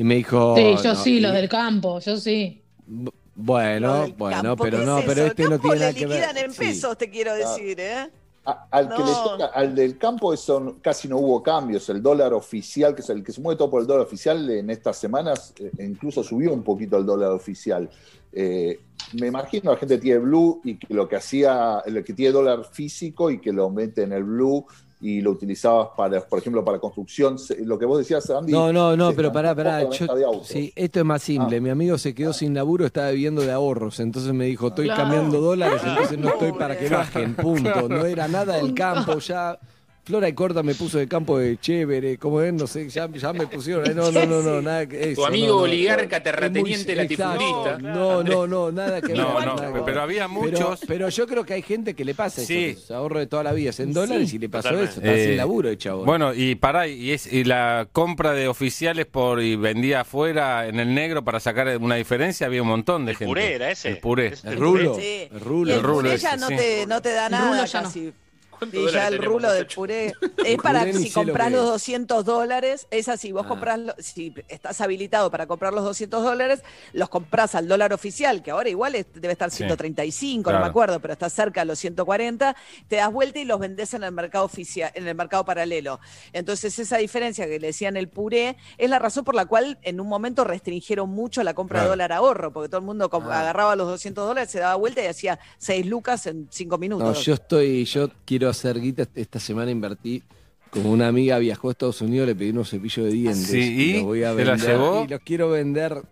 Y 0.00 0.04
me 0.04 0.14
dijo... 0.14 0.56
Sí, 0.56 0.62
yo 0.82 0.94
no, 0.94 1.02
sí, 1.02 1.16
y- 1.18 1.20
los 1.20 1.34
del 1.34 1.46
campo, 1.46 2.00
yo 2.00 2.16
sí. 2.16 2.62
b- 2.86 3.04
Lo 3.04 3.12
Bueno, 3.34 4.06
bueno, 4.16 4.56
pero 4.56 4.78
¿qué 4.78 4.84
no, 4.86 4.98
es 5.00 5.04
pero 5.04 5.26
este 5.26 5.44
no 5.46 5.58
tiene 5.58 5.76
nada 5.76 5.92
le 5.92 5.94
que 5.98 6.06
ver. 6.06 6.16
liquidan 6.20 6.36
en 6.38 6.52
Sí. 6.52 6.58
pesos, 6.58 6.96
te 6.96 7.10
quiero 7.10 7.34
decir, 7.34 7.78
¿eh? 7.78 8.08
A- 8.46 8.66
Al 8.70 8.88
que 8.88 9.02
le 9.02 9.10
No. 9.10 9.22
toca, 9.24 9.44
al 9.48 9.74
del 9.74 9.98
campo 9.98 10.32
eso 10.32 10.76
casi 10.80 11.06
no 11.06 11.18
hubo 11.18 11.42
cambios. 11.42 11.86
El 11.90 12.02
dólar 12.02 12.32
oficial, 12.32 12.94
que 12.94 13.02
es 13.02 13.10
el 13.10 13.22
que 13.22 13.30
se 13.30 13.42
mueve 13.42 13.58
todo 13.58 13.68
por 13.70 13.82
el 13.82 13.86
dólar 13.86 14.06
oficial, 14.06 14.48
en 14.48 14.70
estas 14.70 14.96
semanas 14.96 15.52
eh, 15.60 15.70
incluso 15.84 16.24
subió 16.24 16.50
un 16.54 16.62
poquito 16.62 16.96
el 16.96 17.04
dólar 17.04 17.32
oficial. 17.32 17.90
Eh, 18.32 18.80
me 19.20 19.26
imagino 19.26 19.70
la 19.70 19.76
gente 19.76 19.96
que 19.96 20.00
tiene 20.00 20.20
blue 20.20 20.62
y 20.64 20.76
que 20.78 20.94
lo 20.94 21.06
que 21.06 21.16
hacía, 21.16 21.82
el 21.84 22.02
que 22.02 22.14
tiene 22.14 22.32
dólar 22.32 22.64
físico 22.64 23.30
y 23.30 23.38
que 23.38 23.52
lo 23.52 23.68
mete 23.68 24.04
en 24.04 24.12
el 24.14 24.24
blue 24.24 24.64
y 25.02 25.20
lo 25.22 25.30
utilizabas 25.30 25.88
para, 25.96 26.20
por 26.20 26.38
ejemplo, 26.40 26.62
para 26.64 26.78
construcción. 26.78 27.36
Lo 27.64 27.78
que 27.78 27.86
vos 27.86 27.98
decías, 27.98 28.28
Andy. 28.28 28.52
No, 28.52 28.70
no, 28.72 28.96
no, 28.96 29.12
pero 29.14 29.32
pará, 29.32 29.54
pará. 29.54 29.88
yo- 29.88 30.06
sí, 30.44 30.72
esto 30.76 30.98
es 30.98 31.04
más 31.06 31.22
simple. 31.22 31.56
Ah. 31.56 31.60
Mi 31.60 31.70
amigo 31.70 31.96
se 31.96 32.14
quedó 32.14 32.32
sin 32.34 32.52
laburo, 32.54 32.84
estaba 32.84 33.10
viviendo 33.10 33.40
de 33.40 33.50
ahorros. 33.50 33.98
Entonces 34.00 34.32
me 34.34 34.44
dijo, 34.44 34.68
estoy 34.68 34.86
Claro. 34.86 35.02
cambiando 35.04 35.40
dólares, 35.40 35.80
entonces 35.84 36.18
no 36.18 36.28
estoy 36.28 36.52
para 36.52 36.78
que 36.78 36.88
bajen, 36.90 37.34
punto. 37.34 37.88
No 37.88 38.04
era 38.04 38.28
nada 38.28 38.56
del 38.56 38.74
campo, 38.74 39.18
ya. 39.20 39.58
Flora 40.04 40.28
y 40.28 40.32
Corta 40.32 40.62
me 40.62 40.74
puso 40.74 40.98
de 40.98 41.06
campo 41.06 41.38
de 41.38 41.58
chévere, 41.58 42.16
como 42.18 42.40
es, 42.40 42.52
no 42.52 42.66
sé, 42.66 42.88
ya, 42.88 43.08
ya 43.10 43.32
me 43.32 43.46
pusieron. 43.46 43.86
eh, 43.88 43.94
No, 43.94 44.10
no, 44.10 44.24
no, 44.26 44.42
no, 44.42 44.60
nada 44.62 44.86
que 44.86 45.12
eso. 45.12 45.20
Tu 45.22 45.26
amigo 45.26 45.46
no, 45.48 45.54
no. 45.58 45.62
oligarca 45.62 46.22
terrateniente 46.22 46.94
latifundista. 46.96 47.78
No, 47.78 48.22
no, 48.24 48.46
no, 48.46 48.72
nada 48.72 49.00
que 49.00 49.08
ver. 49.08 49.16
No, 49.18 49.38
nada 49.40 49.66
no, 49.68 49.72
ver. 49.74 49.82
pero 49.84 50.02
había 50.02 50.26
muchos. 50.26 50.80
pero 50.88 51.08
yo 51.10 51.26
creo 51.26 51.44
que 51.44 51.54
hay 51.54 51.62
gente 51.62 51.94
que 51.94 52.04
le 52.04 52.14
pasa 52.14 52.40
Sí. 52.42 52.64
eso. 52.76 52.86
Su 52.88 52.94
ahorro 52.94 53.18
de 53.20 53.26
toda 53.26 53.42
la 53.44 53.52
vida 53.52 53.70
es 53.70 53.80
en 53.80 53.92
dólares 53.92 54.32
y 54.32 54.38
le 54.38 54.48
pasó 54.48 54.70
totalmente. 54.70 54.92
eso. 54.92 55.00
Está 55.00 55.12
Eh, 55.16 55.26
sin 55.28 55.36
laburo 55.36 55.68
el 55.68 55.78
chavo. 55.78 56.04
Bueno, 56.04 56.34
y 56.34 56.54
pará, 56.56 56.88
y, 56.88 57.12
es, 57.12 57.32
y 57.32 57.44
la 57.44 57.86
compra 57.92 58.32
de 58.32 58.48
oficiales 58.48 59.06
por 59.06 59.40
y 59.42 59.54
vendía 59.56 60.00
afuera 60.00 60.66
en 60.66 60.80
el 60.80 60.94
negro 60.94 61.22
para 61.24 61.38
sacar 61.40 61.76
una 61.78 61.94
diferencia, 61.96 62.46
había 62.46 62.62
un 62.62 62.68
montón 62.68 63.04
de 63.04 63.12
El 63.12 63.16
gente. 63.18 63.28
puré 63.30 63.54
era 63.54 63.70
ese. 63.70 63.88
El 63.90 63.98
puré. 63.98 64.28
Es 64.28 64.44
el 64.44 64.54
el 64.54 64.58
rulo. 64.58 64.94
Sí. 64.98 65.28
El 65.30 65.40
rulo. 65.40 65.74
El, 65.74 65.82
rulo 65.82 66.10
ese, 66.10 66.22
ya 66.24 66.36
no, 66.36 66.48
sí. 66.48 66.56
te, 66.56 66.86
no 66.86 67.00
te 67.02 67.12
da 67.12 67.26
El 67.26 67.32
nada 67.32 67.50
rulo 67.50 67.64
ya 67.66 67.80
no. 67.82 67.86
casi. 67.88 68.00
¿Cuántos 68.00 68.29
Y 68.72 68.90
ya 68.92 69.08
el 69.08 69.18
rulo 69.22 69.50
del 69.52 69.66
puré 69.66 70.12
es 70.44 70.56
para 70.58 70.80
puré 70.80 70.92
si 70.94 71.08
lo 71.08 71.14
compras 71.14 71.50
los 71.52 71.62
es. 71.64 71.68
200 71.70 72.24
dólares, 72.24 72.86
es 72.90 73.08
así, 73.08 73.32
vos 73.32 73.44
Ah. 73.46 73.48
compras, 73.48 73.78
lo- 73.78 73.94
si 73.98 74.34
estás 74.48 74.80
habilitado 74.80 75.30
para 75.30 75.46
comprar 75.46 75.72
los 75.72 75.84
200 75.84 76.22
dólares, 76.22 76.62
los 76.92 77.08
compras 77.08 77.54
al 77.54 77.68
dólar 77.68 77.92
oficial, 77.92 78.42
que 78.42 78.50
ahora 78.50 78.68
igual 78.68 78.94
es- 78.94 79.06
debe 79.14 79.32
estar 79.32 79.50
Sí. 79.50 79.58
135, 79.58 80.50
no 80.50 80.56
Claro. 80.56 80.64
me 80.64 80.70
acuerdo, 80.70 81.00
pero 81.00 81.12
está 81.12 81.28
cerca 81.30 81.60
de 81.60 81.66
los 81.66 81.78
140, 81.78 82.56
te 82.88 82.96
das 82.96 83.12
vuelta 83.12 83.38
y 83.38 83.44
los 83.44 83.58
vendés 83.58 83.94
en 83.94 84.04
el 84.04 84.12
mercado 84.12 84.44
oficial, 84.44 84.90
en 84.94 85.06
el 85.08 85.14
mercado 85.14 85.44
paralelo. 85.44 86.00
Entonces 86.32 86.78
esa 86.78 86.98
diferencia 86.98 87.46
que 87.46 87.58
le 87.58 87.68
decían 87.68 87.96
el 87.96 88.08
puré 88.08 88.56
es 88.78 88.90
la 88.90 88.98
razón 88.98 89.24
por 89.24 89.34
la 89.34 89.46
cual 89.46 89.78
en 89.82 90.00
un 90.00 90.08
momento 90.08 90.44
restringieron 90.44 91.08
mucho 91.08 91.42
la 91.42 91.54
compra 91.54 91.76
Claro. 91.78 91.84
de 91.84 91.90
dólar 91.90 92.12
ahorro, 92.12 92.52
porque 92.52 92.68
todo 92.68 92.78
el 92.80 92.86
mundo 92.86 93.08
Ah. 93.12 93.40
agarraba 93.40 93.76
los 93.76 93.88
200 93.88 94.26
dólares, 94.26 94.50
se 94.50 94.58
daba 94.60 94.74
vuelta 94.76 95.02
y 95.02 95.06
hacía 95.06 95.38
6 95.58 95.86
lucas 95.86 96.26
en 96.26 96.48
5 96.50 96.78
minutos. 96.78 97.16
No, 97.18 97.22
yo 97.22 97.34
estoy, 97.34 97.84
yo 97.84 98.10
quiero 98.24 98.49
hacer 98.50 98.80
guita. 98.80 99.06
Esta 99.14 99.38
semana 99.40 99.70
invertí. 99.70 100.22
Como 100.70 100.92
una 100.92 101.08
amiga 101.08 101.38
viajó 101.38 101.68
a 101.68 101.72
Estados 101.72 102.00
Unidos, 102.00 102.28
le 102.28 102.34
pedí 102.36 102.50
unos 102.50 102.70
cepillos 102.70 103.06
de 103.06 103.12
dientes. 103.12 103.46
Sí, 103.46 103.58
¿y? 103.58 103.92
los 103.94 104.02
voy 104.04 104.22
a 104.22 104.34
¿Te 104.36 104.44
la 104.44 104.52
vender. 104.52 104.70
llevó? 104.70 105.04
Y 105.04 105.08
los 105.08 105.20
quiero 105.20 105.50
vender. 105.50 106.02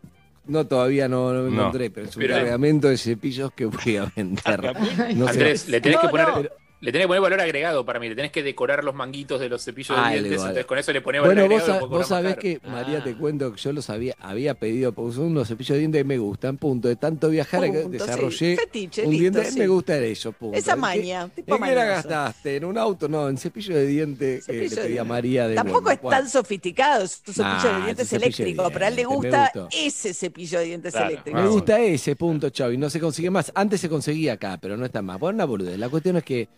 No, 0.46 0.66
todavía 0.66 1.08
no, 1.08 1.32
no 1.32 1.42
me 1.44 1.50
No. 1.54 1.60
encontré, 1.62 1.90
pero 1.90 2.08
es 2.08 2.16
un 2.16 2.22
Pero- 2.22 2.34
cargamento 2.34 2.88
de 2.88 2.96
cepillos 2.96 3.52
que 3.52 3.66
voy 3.66 3.96
a 3.98 4.10
vender. 4.16 4.72
No 5.14 5.26
sé. 5.26 5.30
Andrés, 5.32 5.68
le 5.68 5.80
tenés 5.80 5.98
que 6.00 6.06
No, 6.06 6.10
poner. 6.10 6.52
Le 6.80 6.92
tenés 6.92 7.06
que 7.06 7.08
poner 7.08 7.22
valor 7.22 7.40
agregado 7.40 7.84
para 7.84 7.98
mí. 7.98 8.08
Le 8.08 8.14
tenés 8.14 8.30
que 8.30 8.42
decorar 8.42 8.84
los 8.84 8.94
manguitos 8.94 9.40
de 9.40 9.48
los 9.48 9.64
cepillos 9.64 9.96
de 9.96 10.02
Ah, 10.04 10.10
dientes. 10.10 10.32
Entonces 10.34 10.64
con 10.64 10.78
eso 10.78 10.92
le 10.92 11.00
ponés 11.00 11.20
valor 11.22 11.34
Bueno, 11.34 11.48
vos, 11.52 11.62
agregado. 11.62 11.80
lo 11.88 11.88
vos 11.98 12.06
sabés 12.06 12.36
que. 12.36 12.60
María, 12.68 13.02
te 13.02 13.14
cuento 13.16 13.52
que 13.52 13.60
yo 13.60 13.72
los 13.72 13.90
había, 13.90 14.14
había 14.20 14.54
pedido, 14.54 14.92
porque 14.92 15.16
son 15.16 15.24
unos 15.26 15.48
cepillos 15.48 15.70
de 15.74 15.78
dientes 15.80 16.00
que 16.00 16.04
me 16.04 16.18
gustan, 16.18 16.56
punto. 16.56 16.86
De 16.86 16.94
tanto 16.94 17.30
viajar 17.30 17.62
que 17.62 17.80
Punto, 17.80 17.88
desarrollé 17.90 18.36
sí. 18.36 18.56
Fetiche, 18.56 19.04
un 19.04 19.10
listo, 19.10 19.20
diente, 19.22 19.50
sí. 19.50 19.58
me 19.58 19.66
gusta 19.66 19.98
eso, 19.98 20.30
punto. 20.30 20.56
Esa 20.56 20.72
¿En 20.72 20.76
qué- 20.76 20.80
maña, 20.80 21.28
tipo 21.34 21.56
¿En 21.56 21.62
qué 21.64 21.74
la 21.74 21.84
gastaste? 21.84 22.56
¿En 22.56 22.64
un 22.64 22.78
auto? 22.78 23.08
No, 23.08 23.28
en 23.28 23.38
cepillo 23.38 23.74
de 23.74 23.86
dientes 23.86 24.46
que 24.46 24.52
Cepillo 24.52 24.76
le 24.76 24.82
de- 24.82 24.88
pedí 24.88 24.98
a 24.98 25.04
María 25.04 25.48
de 25.48 25.54
Tampoco 25.56 25.90
es 25.90 26.00
tan 26.00 26.28
sofisticado, 26.28 27.02
es 27.04 27.20
un 27.26 27.34
cepillo 27.34 27.48
Nah, 27.72 27.78
de 27.78 27.84
dientes 27.86 28.10
de 28.10 28.16
eléctrico, 28.18 28.70
pero 28.72 28.84
a 28.84 28.88
él 28.88 28.94
le 28.94 29.04
gusta 29.04 29.52
ese 29.72 30.14
cepillo 30.14 30.60
de 30.60 30.64
dientes 30.66 30.92
Claro. 30.92 31.08
eléctrico. 31.10 31.38
Me 31.38 31.48
gusta 31.48 31.80
ese 31.80 32.14
punto, 32.14 32.50
Chavi. 32.50 32.76
No 32.76 32.88
se 32.88 33.00
consigue 33.00 33.30
más. 33.30 33.50
Antes 33.54 33.80
se 33.80 33.88
conseguía 33.88 34.34
acá, 34.34 34.58
pero 34.62 34.76
no 34.76 34.84
está 34.86 35.02
más. 35.02 35.18
Bueno, 35.18 35.34
una 35.34 35.44
boludez. 35.44 35.76
La 35.76 35.88
cuestión 35.88 36.16
es 36.18 36.22
que 36.24 36.48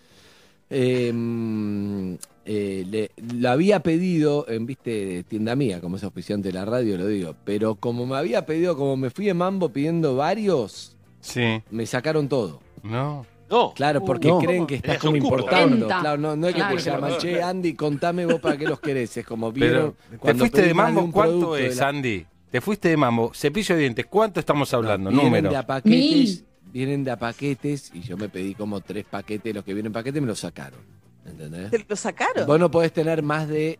eh, 0.70 1.12
mm, 1.12 2.14
eh, 2.46 2.84
le, 2.88 3.10
lo 3.38 3.50
había 3.50 3.80
pedido 3.80 4.46
en, 4.48 4.66
viste, 4.66 5.24
tienda 5.24 5.54
mía, 5.56 5.80
como 5.80 5.96
es 5.96 6.04
auspiciante 6.04 6.48
de 6.48 6.54
la 6.54 6.64
radio, 6.64 6.96
lo 6.96 7.06
digo. 7.06 7.34
Pero 7.44 7.74
como 7.74 8.06
me 8.06 8.16
había 8.16 8.46
pedido, 8.46 8.76
como 8.76 8.96
me 8.96 9.10
fui 9.10 9.28
en 9.28 9.36
mambo 9.36 9.68
pidiendo 9.70 10.16
varios, 10.16 10.96
Sí. 11.20 11.62
me 11.70 11.84
sacaron 11.86 12.28
todo. 12.28 12.60
No. 12.82 13.26
No. 13.50 13.72
Claro, 13.74 14.04
porque 14.04 14.28
no. 14.28 14.38
creen 14.38 14.64
que 14.66 14.76
estás 14.76 14.98
como 14.98 15.16
importando. 15.16 15.76
Venta. 15.88 16.00
Claro, 16.00 16.18
no, 16.18 16.36
no 16.36 16.46
es 16.46 16.54
que 16.54 16.60
Claro, 16.60 16.76
te 16.76 16.82
llaman, 16.82 17.18
che, 17.18 17.42
Andy, 17.42 17.74
contame 17.74 18.24
vos 18.24 18.40
para 18.40 18.56
qué 18.56 18.64
los 18.64 18.78
querés. 18.78 19.16
Es 19.16 19.26
como 19.26 19.52
Pero, 19.52 19.66
vieron. 19.66 19.94
¿te 20.10 20.18
cuando 20.18 20.38
fuiste 20.44 20.62
de 20.62 20.72
mambo? 20.74 21.10
¿Cuánto 21.10 21.54
de 21.54 21.66
es, 21.66 21.76
la- 21.78 21.88
Andy? 21.88 22.24
Te 22.50 22.60
fuiste 22.60 22.88
de 22.88 22.96
mambo. 22.96 23.32
Cepillo 23.34 23.74
de 23.74 23.80
dientes, 23.82 24.06
¿cuánto 24.06 24.38
estamos 24.40 24.72
hablando? 24.72 25.10
Números. 25.10 25.50
de 25.50 25.56
a 25.56 25.66
paquetes, 25.66 25.98
Mil. 26.00 26.44
Vienen 26.72 27.04
de 27.04 27.10
a 27.10 27.18
paquetes 27.18 27.90
y 27.94 28.00
yo 28.00 28.16
me 28.16 28.28
pedí 28.28 28.54
como 28.54 28.80
tres 28.80 29.04
paquetes, 29.04 29.54
los 29.54 29.64
que 29.64 29.74
vienen 29.74 29.88
en 29.88 29.92
paquete 29.92 30.20
me 30.20 30.26
los 30.26 30.40
sacaron. 30.40 30.80
¿Entendés? 31.26 31.70
¿Te 31.70 31.84
lo 31.88 31.96
sacaron? 31.96 32.46
Vos 32.46 32.58
no 32.58 32.70
podés 32.70 32.92
tener 32.92 33.22
más 33.22 33.48
de. 33.48 33.78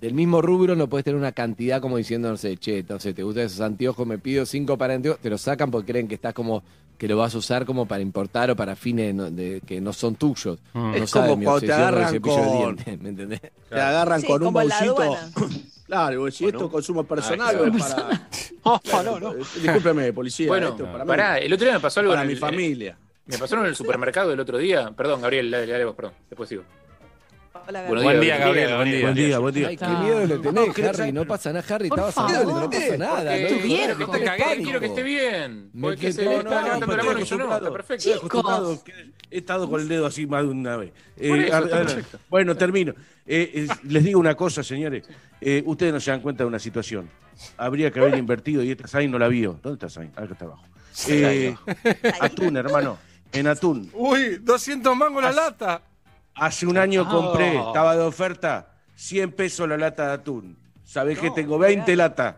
Del 0.00 0.12
mismo 0.12 0.42
rubro 0.42 0.76
no 0.76 0.88
podés 0.90 1.04
tener 1.04 1.18
una 1.18 1.32
cantidad 1.32 1.80
como 1.80 1.96
diciendo, 1.96 2.28
no 2.28 2.36
sé, 2.36 2.58
che, 2.58 2.80
entonces 2.80 3.14
te 3.14 3.22
gustan 3.22 3.44
esos 3.46 3.62
anteojos, 3.62 4.06
me 4.06 4.18
pido 4.18 4.44
cinco 4.44 4.76
para 4.76 4.92
anteojos, 4.92 5.20
te 5.22 5.30
los 5.30 5.40
sacan 5.40 5.70
porque 5.70 5.90
creen 5.92 6.06
que 6.06 6.14
estás 6.16 6.34
como, 6.34 6.62
que 6.98 7.08
lo 7.08 7.16
vas 7.16 7.34
a 7.34 7.38
usar 7.38 7.64
como 7.64 7.86
para 7.86 8.02
importar 8.02 8.50
o 8.50 8.56
para 8.56 8.76
fines 8.76 9.14
no- 9.14 9.30
de- 9.30 9.62
que 9.66 9.80
no 9.80 9.94
son 9.94 10.14
tuyos. 10.16 10.58
Mm. 10.74 10.78
No 10.78 10.94
Es 10.94 11.10
como 11.10 11.28
cuando 11.42 11.60
te 11.60 11.66
con 11.68 11.74
agarran 11.76 12.12
de 12.12 12.20
con- 12.20 12.58
dientes, 12.58 13.00
¿me 13.00 13.08
entendés? 13.08 13.40
Te 13.70 13.80
agarran 13.80 14.20
Sí, 14.20 14.26
con 14.26 14.46
un 14.46 14.52
bolsito. 14.52 15.16
Claro, 15.86 16.30
si 16.30 16.46
esto 16.46 16.64
es 16.66 16.70
consumo 16.70 17.04
personal 17.04 17.56
Ah, 17.56 17.60
o 17.62 17.64
es 17.66 17.76
claro. 17.86 17.96
para. 18.08 18.28
No, 18.66 18.80
Claro, 18.80 19.20
no, 19.20 19.32
no. 19.32 19.34
eh, 19.42 19.46
Discúlpeme, 19.62 20.12
policía. 20.12 20.48
Bueno, 20.48 20.68
esto 20.68 20.84
es 20.84 20.90
para, 20.90 21.04
mí, 21.04 21.08
pará, 21.08 21.38
el 21.38 21.52
otro 21.52 21.64
día 21.66 21.74
me 21.74 21.80
pasó 21.80 22.00
algo 22.00 22.12
para 22.12 22.22
en 22.22 22.26
mi 22.28 22.32
el- 22.34 22.38
familia. 22.40 22.98
Me 23.26 23.38
pasó 23.38 23.56
en 23.58 23.66
el 23.66 23.74
supermercado 23.76 24.32
el 24.32 24.38
otro 24.40 24.58
día. 24.58 24.90
Perdón, 24.96 25.20
Gabriel, 25.20 25.50
dale, 25.50 25.66
dale 25.66 25.84
vos, 25.84 25.94
perdón. 25.96 26.12
Después 26.30 26.48
sigo. 26.48 26.62
Hola, 27.66 27.84
Buen 27.88 28.20
día, 28.20 28.36
Gabriel, 28.38 28.74
buen 28.74 28.90
día. 28.90 29.02
Buen 29.02 29.14
día, 29.14 29.38
buen 29.38 29.54
día. 29.54 29.68
Ay, 29.68 29.76
qué 29.76 29.86
miedo 29.86 30.20
le 30.26 30.38
tenés, 30.38 30.52
No, 30.52 30.72
¿qué- 30.72 30.86
Harry. 30.86 31.12
No 31.12 31.24
pasa 31.26 31.52
nada, 31.52 31.74
Harry. 31.74 31.88
Por 31.88 31.98
Estabas 31.98 32.14
favor. 32.14 32.30
hablando, 32.36 32.60
no 32.60 32.70
pasa 32.70 32.96
nada. 32.96 33.36
No 33.36 33.58
viejo. 33.62 33.98
no 33.98 34.08
Te 34.10 34.24
cagué, 34.24 34.62
quiero 34.62 34.80
que 34.80 34.86
esté 34.86 35.02
bien. 35.02 35.70
Me 35.72 35.80
Porque 35.88 36.12
se 36.12 36.24
no, 36.24 36.30
levantando 36.42 36.96
la 36.96 37.04
mano 37.04 37.20
y 37.20 37.24
yo 37.24 37.38
no. 37.38 37.54
Está 37.56 37.72
perfecto. 37.72 38.10
He 39.30 39.38
estado 39.38 39.68
con 39.70 39.80
el 39.80 39.88
dedo 39.88 40.06
así 40.06 40.26
más 40.26 40.42
de 40.42 40.48
una 40.48 40.76
vez. 40.76 40.92
Eh, 41.16 42.04
bueno, 42.28 42.56
termino. 42.56 42.94
Eh, 43.26 43.66
les 43.84 44.04
digo 44.04 44.20
una 44.20 44.34
cosa, 44.34 44.62
señores. 44.62 45.04
Eh, 45.40 45.62
ustedes 45.66 45.92
no 45.92 46.00
se 46.00 46.10
dan 46.10 46.20
cuenta 46.20 46.44
de 46.44 46.48
una 46.48 46.58
situación. 46.58 47.10
Habría 47.56 47.90
que 47.90 48.00
haber 48.00 48.16
invertido 48.16 48.62
y 48.62 48.70
esta 48.70 48.86
Sain 48.86 49.10
no 49.10 49.18
la 49.18 49.28
vio. 49.28 49.58
¿Dónde 49.62 49.74
está 49.74 49.88
Sain? 49.88 50.10
Acá 50.16 50.32
está 50.32 50.44
abajo. 50.44 50.64
Eh, 51.08 51.54
atún, 52.20 52.56
hermano. 52.56 52.98
En 53.32 53.46
atún. 53.48 53.90
Uy, 53.92 54.38
200 54.40 54.96
mangos 54.96 55.22
la 55.22 55.32
lata. 55.32 55.82
Hace 56.36 56.66
un 56.66 56.76
año 56.76 57.08
compré, 57.08 57.56
estaba 57.58 57.96
de 57.96 58.02
oferta, 58.02 58.74
100 58.94 59.32
pesos 59.32 59.68
la 59.68 59.76
lata 59.76 60.08
de 60.08 60.12
atún. 60.14 60.58
¿Sabés 60.84 61.18
que 61.18 61.30
tengo 61.30 61.58
20 61.58 61.96
latas? 61.96 62.36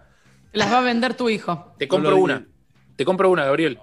Las 0.53 0.73
va 0.73 0.79
a 0.79 0.83
vender 0.83 1.15
tu 1.15 1.29
hijo. 1.29 1.75
Te 1.79 1.89
compro 1.89 2.17
una. 2.17 2.47
Te 2.97 3.05
compro 3.05 3.31
una, 3.31 3.45
Gabriel. 3.45 3.79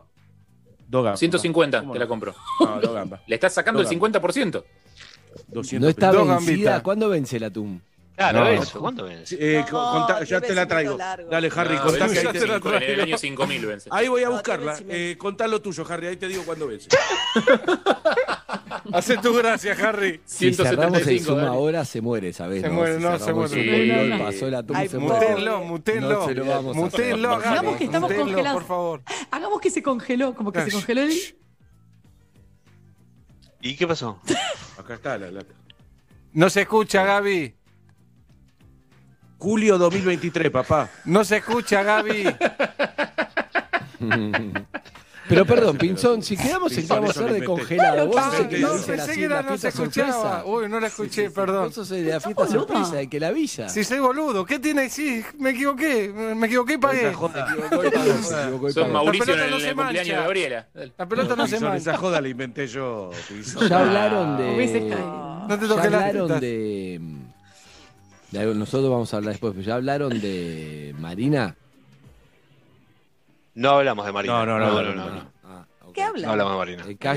Dos 0.88 1.04
gambas. 1.04 1.20
150 1.20 1.80
¿Cómo 1.80 1.94
te 1.94 2.00
no? 2.00 2.04
la 2.06 2.08
compro. 2.08 2.36
No, 2.60 2.80
dos 2.82 2.94
gambas. 2.94 3.22
Le 3.28 3.36
estás 3.36 3.54
sacando 3.54 3.82
el 3.82 3.88
Dos 3.88 3.94
50%. 3.96 4.64
200 5.48 5.82
No 5.82 5.90
está 5.90 6.12
Dos 6.12 6.28
vencida. 6.28 6.82
¿Cuándo 6.82 7.10
vence 7.10 7.38
el 7.38 7.44
atún? 7.44 7.82
Claro, 8.16 8.40
No. 8.40 8.48
eso. 8.48 8.80
¿Cuánto 8.80 9.04
ves? 9.04 9.28
Sí, 9.28 9.36
eh, 9.38 9.66
No, 9.66 9.72
co- 9.72 9.92
contá- 9.92 10.24
ya 10.24 10.40
te 10.40 10.56
la 10.56 10.66
traigo. 10.66 10.98
largo. 10.98 11.30
Dale, 11.30 11.52
Harry, 11.54 11.76
No, 11.76 11.84
contá 11.84 12.06
que 12.08 12.20
ahí 12.20 12.26
el 12.26 12.32
te 12.32 12.48
la 12.48 12.56
en 12.78 12.84
el 12.84 13.02
año 13.02 13.18
5000 13.18 13.66
vence. 13.66 13.90
Ahí 13.92 14.08
voy 14.08 14.24
a 14.24 14.28
No, 14.28 14.32
buscarla. 14.34 14.78
Eh, 14.88 15.16
contá 15.18 15.48
lo 15.48 15.62
tuyo, 15.62 15.86
Harry, 15.90 16.08
ahí 16.08 16.16
te 16.16 16.30
digo 16.30 16.44
cuándo 16.46 16.68
vence. 16.68 16.88
Hace 18.94 19.18
tu 19.18 19.34
gracia, 19.36 19.76
Harry. 19.82 20.22
Si 20.26 20.54
cerramos 20.54 21.00
el 21.00 21.04
175, 21.06 21.26
Zoom 21.26 21.38
dale. 21.38 21.50
ahora, 21.50 21.86
se 21.86 22.02
muere, 22.02 22.32
¿sabés? 22.34 22.62
Se 22.62 22.70
muere, 22.70 22.98
Si 22.98 23.04
no, 23.04 23.12
se 23.14 23.20
cerramos 23.20 23.52
muere. 23.52 24.08
no, 24.10 24.18
no. 24.18 24.24
pasó 24.24 24.48
el 24.48 24.56
atún, 24.56 24.76
Ay, 24.78 24.88
se. 24.88 24.98
Mutenlo, 24.98 25.62
mutenlo. 25.64 26.10
No 26.22 26.26
se 26.28 26.34
lo 26.36 26.46
vamos 26.46 26.78
a 26.78 26.80
Mutenlo. 26.80 27.34
Harry. 27.34 27.50
Digamos 27.50 27.78
que 27.78 27.84
estamos 27.86 28.10
Mutenlo, 28.10 28.24
congelados. 28.26 28.62
por 28.62 28.68
favor. 28.68 29.02
Hagamos 29.32 29.60
que 29.62 29.70
se 29.70 29.84
congeló, 29.84 30.34
como 30.36 30.52
que 30.54 30.62
se 30.62 30.72
congeló 30.72 31.02
el. 31.02 31.12
¿Y 33.62 33.76
qué 33.76 33.88
pasó? 33.88 34.22
Acá 34.78 34.94
está 34.94 35.18
la 35.18 35.32
lata. 35.32 35.54
No 36.34 36.50
se 36.50 36.62
escucha, 36.62 37.04
Gaby. 37.04 37.56
Julio 39.46 39.78
2023, 39.78 40.50
papá. 40.50 40.90
No 41.06 41.24
se 41.24 41.38
escucha, 41.38 41.84
Gaby. 41.84 42.36
Pero 45.30 45.46
perdón, 45.46 45.78
Pinzón, 45.78 46.24
si 46.24 46.36
quedamos 46.36 46.76
en 46.76 46.88
que 46.88 46.94
vamos 46.94 47.16
a 47.16 47.20
hacer 47.20 47.32
de 47.32 47.46
congelado, 47.46 48.08
vos 48.08 48.24
sos 48.24 48.40
el 48.40 48.48
que 48.48 48.58
no, 48.58 48.76
la, 48.76 48.82
pensé 48.82 49.14
que 49.14 49.30
la 49.30 49.40
era, 49.40 49.42
no 49.44 49.58
se 49.60 49.68
escuchaba. 49.68 50.12
sorpresa. 50.14 50.46
Uy, 50.48 50.68
no 50.68 50.80
la 50.80 50.88
escuché, 50.88 51.30
perdón. 51.30 51.66
Vos 51.66 51.76
sos 51.76 51.92
el 51.92 52.06
de 52.06 52.12
la 52.14 52.20
fiesta 52.22 52.48
sorpresa, 52.48 53.00
el 53.02 53.08
que 53.08 53.20
la 53.20 53.28
avisa. 53.28 53.70
Si 53.70 53.84
soy 53.84 54.00
boludo, 54.00 54.48
¿qué 54.48 54.58
tiene? 54.58 54.90
Sí, 54.90 55.24
me 55.38 55.52
equivoqué, 55.52 56.12
me 56.12 56.48
equivoqué 56.48 56.74
y 56.74 56.78
pagué. 56.80 57.12
Pagó. 57.12 57.30
Mauricio 57.30 59.34
en 59.34 59.40
pelota 59.40 59.46
el, 59.46 59.52
no 59.52 59.60
se 59.60 59.76
cumpleaños 59.76 59.78
mancha. 59.78 60.04
de 60.04 60.12
Gabriela. 60.12 60.68
La 60.98 61.08
pelota 61.08 61.36
no 61.36 61.46
se 61.46 61.58
Pinzón, 61.58 61.76
esa 61.76 61.92
mancha. 61.92 62.02
joda 62.02 62.20
la 62.20 62.30
inventé 62.30 62.66
yo. 62.66 63.12
Pinzón. 63.28 63.70
Ya 63.70 63.80
hablaron 63.80 64.38
de... 64.38 64.80
No 65.48 65.60
te 65.60 65.68
Ya 65.68 65.76
toques 65.76 65.92
las 65.92 66.04
hablaron 66.04 66.40
de... 66.40 67.25
de 68.36 68.42
algo- 68.42 68.54
Nosotros 68.54 68.90
vamos 68.90 69.14
a 69.14 69.18
hablar 69.18 69.34
después, 69.34 69.54
pero 69.54 69.66
ya 69.66 69.76
hablaron 69.76 70.10
de 70.22 70.94
Marina. 71.00 71.56
No 73.56 73.70
hablamos 73.72 74.06
de 74.06 74.12
Marina. 74.12 74.34
No, 74.34 74.46
no, 74.46 74.60
no, 74.60 74.82
no, 74.82 74.94
no, 74.94 75.10
no. 75.10 75.18
Ok. 75.18 75.26
¿Qué 75.96 76.02
No 76.02 76.32
hablan? 76.32 76.58
Marina. 76.58 76.84
Eh, 76.88 76.92
Y 76.92 76.94
acá. 76.96 77.16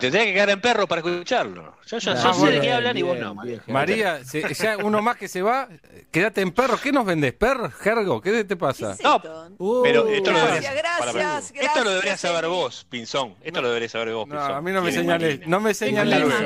tendría 0.00 0.24
que 0.24 0.32
quedar 0.32 0.50
en 0.50 0.60
perro 0.60 0.86
para 0.86 1.00
escucharlo. 1.00 1.74
Yo, 1.86 1.98
yo, 1.98 2.12
Ah, 2.12 2.20
yo 2.22 2.34
sé 2.34 2.50
de 2.52 2.60
qué 2.60 2.72
hablan 2.72 2.96
y 2.96 3.02
vos 3.02 3.18
no, 3.18 3.34
María. 3.34 3.60
María, 3.66 4.24
se- 4.24 4.54
ya 4.54 4.76
uno 4.78 5.02
más 5.02 5.16
que 5.16 5.28
se 5.28 5.42
va, 5.42 5.68
quédate 6.10 6.40
en 6.40 6.52
perros. 6.52 6.80
¿Qué 6.80 6.92
nos 6.92 7.04
vendés? 7.04 7.32
¿Perros? 7.32 7.74
¿Jergo? 7.74 8.20
¿Qué 8.22 8.44
te 8.44 8.56
pasa? 8.56 8.96
No, 9.02 9.20
Uh, 9.58 9.82
Pero 9.82 10.08
esto 10.08 10.30
lo 10.30 10.38
Gracias, 10.38 10.62
deberías, 10.62 10.74
gracias, 10.74 10.98
para, 10.98 11.12
para. 11.12 11.28
gracias, 11.32 11.64
esto 11.64 11.84
lo 11.84 11.90
deberías 11.90 12.20
saber 12.20 12.46
vos, 12.46 12.86
Pinzón. 12.88 13.34
Esto 13.42 13.60
lo 13.60 13.68
deberías 13.68 13.92
saber 13.92 14.14
vos, 14.14 14.26
No, 14.28 14.34
Pinzón. 14.36 14.52
a 14.56 14.60
mí 14.60 14.70
no 14.72 14.82
me 14.82 14.88
¿Quién 14.90 15.00
es 15.00 15.04
señales, 15.06 15.28
Marina? 15.38 15.46
no 15.50 15.60
me 15.60 15.74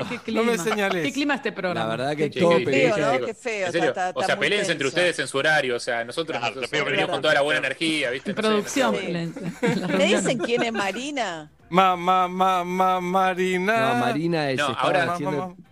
Qué 0.08 0.18
qué 0.24 0.32
No 0.32 0.44
me 0.44 0.58
señales. 0.58 1.02
¿Qué 1.06 1.12
clima 1.12 1.34
este 1.34 1.52
programa? 1.52 1.80
La 1.90 1.96
verdad 1.96 2.16
que 2.16 2.30
Qué- 2.30 2.40
todo 2.40 2.56
Qué 2.56 2.64
feo, 2.64 2.96
¿no? 2.96 3.26
Qué 3.26 3.34
o 4.14 4.22
sea, 4.22 4.38
peleense 4.38 4.72
entre 4.72 4.88
ustedes 4.88 5.18
en 5.18 5.28
su 5.28 5.38
horario. 5.38 5.76
O 5.76 5.80
sea, 5.80 6.04
nosotros, 6.04 6.40
venimos 6.70 6.90
me 6.90 7.06
con 7.08 7.22
toda 7.22 7.34
la 7.34 7.42
buena 7.42 7.58
energía, 7.58 8.10
¿viste? 8.10 8.30
No 8.30 8.36
producción. 8.36 8.94
no 8.94 9.88
¿Me 9.88 10.04
dicen 10.06 10.38
quién 10.38 10.62
es 10.62 10.72
Marina? 10.72 11.50
Ma, 11.70 11.96
ma, 11.96 12.28
ma, 12.28 12.62
ma, 12.64 13.00
Marina. 13.00 13.94
No, 13.94 14.00
Marina 14.00 14.50
es... 14.50 14.58
No, 14.58 14.66
ahora- 14.66 15.12
haciendo- 15.14 15.36
Ma, 15.38 15.46
ma, 15.48 15.54
ma. 15.54 15.62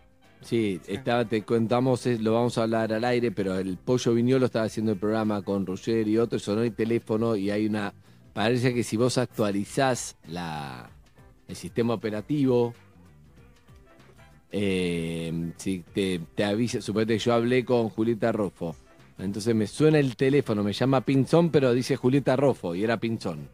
Sí, 0.43 0.79
estaba, 0.89 1.25
te 1.25 1.43
contamos, 1.43 2.05
es- 2.07 2.21
lo 2.21 2.35
vamos 2.35 2.59
a 2.59 2.65
hablar 2.65 2.93
al 2.93 3.05
aire, 3.05 3.31
pero 3.33 3.57
el 3.59 3.79
Pollo 3.79 4.13
Viñolo 4.13 4.47
estaba 4.47 4.67
haciendo 4.67 4.93
el 4.93 4.99
programa 4.99 5.41
con 5.43 5.65
Roger 5.65 6.07
y 6.07 6.19
otro, 6.19 6.39
sonó 6.39 6.63
el 6.63 6.75
teléfono 6.75 7.35
y 7.37 7.51
hay 7.51 7.67
una... 7.67 7.95
Parece 8.35 8.75
que 8.75 8.83
si 8.83 8.97
vos 8.97 9.17
actualizás 9.17 10.17
la, 10.29 10.91
el 11.49 11.57
sistema 11.57 11.95
operativo, 11.95 12.75
eh, 14.53 15.53
si 15.57 15.85
te, 15.95 16.21
te 16.35 16.45
avisa, 16.45 16.81
suponete 16.81 17.15
que 17.15 17.19
yo 17.21 17.33
hablé 17.33 17.65
con 17.65 17.89
Julieta 17.89 18.33
Rofo, 18.33 18.77
entonces 19.19 19.55
me 19.55 19.67
suena 19.67 19.99
el 19.99 20.17
teléfono, 20.17 20.63
me 20.63 20.73
llama 20.73 21.01
Pinzón, 21.03 21.51
pero 21.51 21.73
dice 21.73 21.97
Julieta 21.97 22.37
Rofo 22.37 22.75
y 22.75 22.85
era 22.85 22.99
Pinzón. 22.99 23.49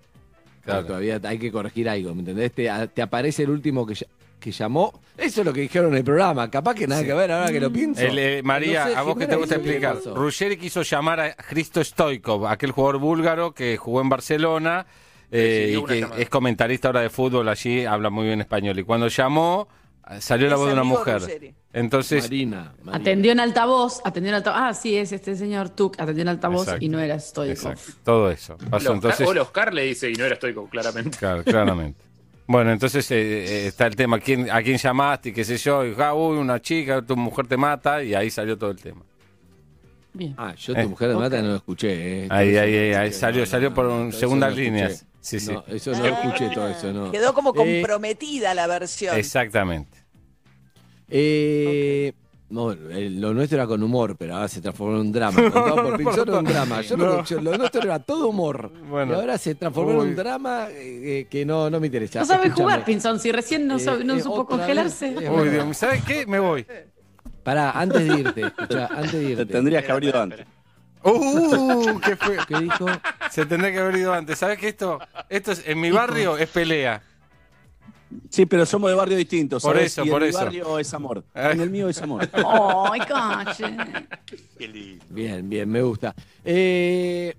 Claro. 0.64 0.86
Todavía 0.86 1.20
hay 1.24 1.38
que 1.38 1.50
corregir 1.50 1.88
algo, 1.88 2.14
¿me 2.14 2.20
entendés? 2.20 2.52
Te, 2.52 2.68
a- 2.70 2.86
te 2.86 3.02
aparece 3.02 3.42
el 3.44 3.50
último 3.50 3.86
que, 3.86 3.94
que 4.38 4.50
llamó. 4.52 5.00
Eso 5.16 5.40
es 5.40 5.46
lo 5.46 5.52
que 5.52 5.60
dijeron 5.62 5.92
en 5.92 5.98
el 5.98 6.04
programa. 6.04 6.50
Capaz 6.50 6.74
que 6.74 6.86
nada 6.86 7.02
que 7.04 7.12
ver 7.14 7.30
ahora 7.32 7.50
que 7.52 7.60
lo 7.60 7.70
pienso. 7.72 8.00
El, 8.02 8.18
eh, 8.18 8.42
María, 8.42 8.84
No 8.84 8.90
sé, 8.90 8.96
a 8.96 9.02
vos 9.02 9.16
que 9.16 9.26
te 9.26 9.36
gusta 9.36 9.56
¿qué 9.56 9.62
le 9.62 9.76
explicar. 9.76 10.14
Ruggeri 10.14 10.56
quiso 10.56 10.82
llamar 10.82 11.20
a 11.20 11.34
Cristo 11.34 11.82
Stoikov, 11.82 12.46
aquel 12.46 12.72
jugador 12.72 12.98
búlgaro 13.00 13.52
que 13.52 13.76
jugó 13.76 14.00
en 14.00 14.08
Barcelona 14.08 14.86
eh, 15.30 15.76
y 15.78 15.84
que 15.84 16.00
llamada. 16.00 16.20
es 16.20 16.28
comentarista 16.28 16.88
ahora 16.88 17.00
de 17.00 17.10
fútbol 17.10 17.48
allí, 17.48 17.84
habla 17.84 18.10
muy 18.10 18.26
bien 18.26 18.40
español. 18.40 18.78
Y 18.78 18.82
cuando 18.84 19.08
llamó, 19.08 19.68
salió 20.18 20.48
la 20.48 20.56
voz 20.56 20.66
de 20.68 20.72
una 20.72 20.82
mujer. 20.84 21.20
Ruggeri. 21.20 21.54
Entonces, 21.72 22.24
Marina, 22.24 22.72
Marina. 22.82 22.96
Atendió 22.96 23.32
en 23.32 23.40
altavoz, 23.40 24.00
atendió 24.04 24.30
en 24.30 24.34
altavoz. 24.36 24.58
Ah, 24.60 24.74
sí, 24.74 24.96
es 24.96 25.12
este 25.12 25.36
señor 25.36 25.68
Tuk, 25.70 26.00
atendió 26.00 26.22
en 26.22 26.28
altavoz 26.28 26.62
Exacto. 26.62 26.84
y 26.84 26.88
no 26.88 26.98
era 26.98 27.14
exacto, 27.14 27.44
todo 28.02 28.30
eso. 28.30 28.56
Pasó 28.70 28.92
entonces. 28.92 29.26
Hola, 29.28 29.42
Oscar 29.42 29.72
le 29.72 29.84
dice 29.84 30.10
y 30.10 30.14
no 30.14 30.24
era 30.24 30.34
estoico, 30.34 30.66
claramente. 30.68 31.16
Claro, 31.18 31.44
claramente. 31.44 32.00
Bueno, 32.46 32.72
entonces 32.72 33.08
eh, 33.12 33.16
eh, 33.16 33.66
está 33.68 33.86
el 33.86 33.94
tema, 33.94 34.18
¿quién, 34.18 34.50
¿a 34.50 34.60
quién 34.62 34.76
llamaste? 34.78 35.28
y 35.28 35.32
qué 35.32 35.44
sé 35.44 35.56
yo? 35.58 35.86
Y, 35.86 35.94
ah, 35.98 36.12
uy, 36.14 36.36
una 36.38 36.60
chica, 36.60 37.00
tu 37.00 37.16
mujer 37.16 37.46
te 37.46 37.56
mata, 37.56 38.02
y 38.02 38.12
ahí 38.14 38.28
salió 38.30 38.58
todo 38.58 38.70
el 38.72 38.76
tema. 38.82 39.02
Bien. 40.12 40.34
Ah, 40.36 40.52
yo 40.56 40.74
tu 40.74 40.80
Eh. 40.80 40.86
mujer 40.88 41.10
de 41.10 41.14
mata 41.14 41.40
no 41.40 41.48
lo 41.50 41.56
escuché. 41.56 42.24
Eh. 42.24 42.28
Ahí, 42.30 42.56
ahí, 42.56 42.92
ahí, 42.94 43.12
salió, 43.12 43.42
no, 43.42 43.46
salió 43.46 43.72
por 43.72 43.86
un- 43.86 44.12
segundas 44.12 44.56
líneas. 44.56 45.06
Sí, 45.20 45.38
sí. 45.38 45.52
No, 45.52 45.62
eso 45.68 45.92
no 45.92 46.04
escuché 46.06 46.48
todo 46.52 46.66
eso, 46.68 46.92
no. 46.92 47.12
Quedó 47.12 47.32
como 47.34 47.50
Eh, 47.50 47.54
comprometida 47.82 48.52
la 48.54 48.66
versión. 48.66 49.16
Exactamente. 49.16 49.99
Eh, 51.10 52.12
no, 52.50 52.72
eh, 52.72 53.10
lo 53.10 53.32
nuestro 53.34 53.58
era 53.58 53.66
con 53.66 53.82
humor, 53.82 54.16
pero 54.16 54.34
ahora 54.34 54.48
se 54.48 54.60
transformó 54.60 54.94
en 54.96 55.00
un 55.02 55.12
drama. 55.12 55.36
Contado 55.52 55.76
por 55.82 55.96
Pinzón 55.98 56.28
era 56.28 56.38
un 56.38 56.44
drama. 56.44 56.80
Yo 56.82 56.96
lo, 56.96 57.04
No. 57.18 57.24
yo- 57.24 57.40
lo 57.40 57.58
nuestro 57.58 57.82
era 57.82 57.98
todo 58.00 58.28
humor. 58.28 58.72
Bueno. 58.88 59.12
y 59.12 59.14
ahora 59.16 59.38
se 59.38 59.54
transformó 59.54 59.92
en 60.02 60.08
un 60.10 60.16
drama 60.16 60.66
eh, 60.70 61.26
que 61.30 61.44
no, 61.44 61.70
no 61.70 61.78
me 61.80 61.86
interesa. 61.86 62.20
No 62.20 62.26
sabe 62.26 62.46
Escúchame. 62.48 62.70
jugar, 62.72 62.84
Pinzón, 62.84 63.20
si 63.20 63.30
recién 63.32 63.66
no, 63.66 63.76
Eh, 63.76 63.80
sabe- 63.80 64.04
no 64.04 64.14
eh, 64.14 64.20
supo 64.22 64.46
congelarse. 64.46 65.14
Uy, 65.30 65.48
Dios 65.50 65.76
¿sabes 65.76 66.02
qué? 66.04 66.26
Me 66.26 66.38
voy. 66.40 66.66
Pará, 67.42 67.70
antes 67.72 68.06
de 68.06 68.18
irte, 68.20 68.40
escuchá, 68.42 68.86
antes 68.86 69.12
de 69.12 69.22
irte. 69.24 69.46
Te 69.46 69.52
tendrías 69.52 69.84
que 69.84 69.92
haber 69.92 70.04
ido 70.04 70.20
antes. 70.20 70.46
Uh, 71.02 71.98
¿qué 72.00 72.14
fue? 72.16 72.36
¿Qué 72.46 72.60
dijo? 72.60 72.86
Se 73.30 73.46
tendría 73.46 73.72
que 73.72 73.78
haber 73.78 73.96
ido 73.96 74.12
antes. 74.12 74.38
¿Sabes 74.38 74.58
qué 74.58 74.68
esto? 74.68 74.98
Esto 75.30 75.52
es, 75.52 75.62
en 75.66 75.80
mi 75.80 75.90
barrio 75.90 76.36
es 76.36 76.48
pelea. 76.50 77.02
Sí, 78.28 78.46
pero 78.46 78.66
somos 78.66 78.90
de 78.90 78.96
barrio 78.96 79.16
distintos. 79.16 79.62
Por 79.62 79.74
¿sabes? 79.76 79.92
eso, 79.92 80.02
Y 80.04 80.08
en 80.08 80.12
por 80.12 80.22
mi 80.22 80.28
eso. 80.28 80.38
barrio 80.38 80.78
es 80.78 80.94
amor. 80.94 81.24
Ah. 81.34 81.50
En 81.52 81.60
el 81.60 81.70
mío 81.70 81.88
es 81.88 82.00
amor. 82.02 82.28
Ay, 82.92 83.00
calle. 83.00 83.76
Qué 84.58 84.68
lindo. 84.68 85.04
Bien, 85.08 85.48
bien, 85.48 85.68
me 85.70 85.82
gusta. 85.82 86.14
Eh, 86.44 87.36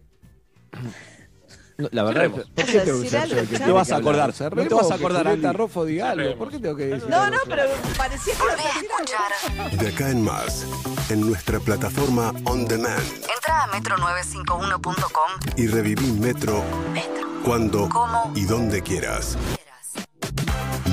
no, 1.78 1.90
la 1.92 2.04
verdad, 2.04 2.22
Cerremos. 2.22 2.46
¿por 2.48 2.66
qué 2.66 2.78
¿Vas 2.78 2.82
a 2.82 2.84
tengo 2.86 3.02
que 3.02 3.10
ser 3.10 3.28
yo 3.30 3.40
el 3.40 3.48
Te 3.48 3.72
vas 3.72 3.92
a 3.92 3.96
acordar, 3.98 4.28
no 4.28 4.34
te 4.34 4.38
Cerremos, 4.38 4.74
vas 4.82 4.92
a 4.92 4.96
acordar, 4.96 5.28
Andy. 5.28 5.42
Diga 5.42 6.12
algo. 6.12 6.24
Cerremos. 6.24 6.36
¿Por 6.38 6.50
qué 6.52 6.60
tengo 6.60 6.76
que 6.76 6.86
decir 6.86 7.10
No, 7.10 7.22
algo 7.22 7.36
no, 7.38 7.42
pero 7.48 7.64
parecía 7.98 8.34
que 8.36 8.64
decir 8.64 8.90
algo. 9.68 9.78
De 9.84 9.88
acá 9.90 10.10
en 10.12 10.22
más, 10.24 10.66
en 11.10 11.22
nuestra 11.22 11.60
plataforma 11.60 12.34
On 12.46 12.66
Demand. 12.68 13.02
Entra 13.36 13.64
a 13.64 13.68
metro951.com. 13.72 15.58
Y 15.58 15.68
reviví 15.68 16.12
Metro 16.14 16.64
cuando 17.44 17.90
¿Cómo? 17.90 18.32
y 18.36 18.46
donde 18.46 18.82
quieras. 18.84 19.38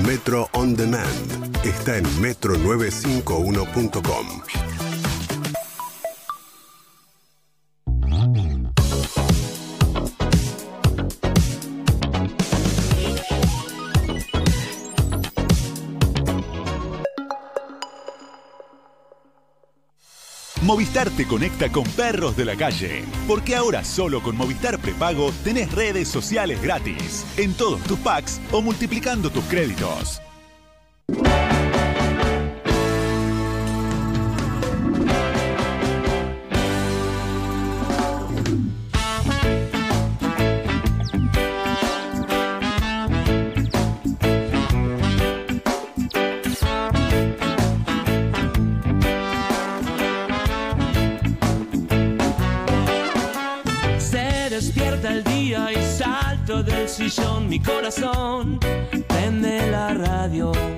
Metro 0.07 0.49
On 0.53 0.75
Demand 0.75 1.57
está 1.65 1.97
en 1.97 2.05
metro951.com. 2.23 4.88
Movistar 20.69 21.09
te 21.09 21.27
conecta 21.27 21.73
con 21.73 21.85
perros 21.85 22.37
de 22.37 22.45
la 22.45 22.55
calle, 22.55 23.03
porque 23.27 23.57
ahora 23.57 23.83
solo 23.83 24.23
con 24.23 24.37
Movistar 24.37 24.79
Prepago 24.79 25.33
tenés 25.43 25.73
redes 25.73 26.09
sociales 26.09 26.61
gratis, 26.61 27.25
en 27.39 27.55
todos 27.55 27.83
tus 27.85 27.99
packs 28.01 28.39
o 28.53 28.61
multiplicando 28.61 29.31
tus 29.31 29.45
créditos. 29.45 30.21
Mi 57.49 57.61
corazón 57.61 58.59
prende 59.07 59.71
la 59.71 59.95
radio. 59.95 60.78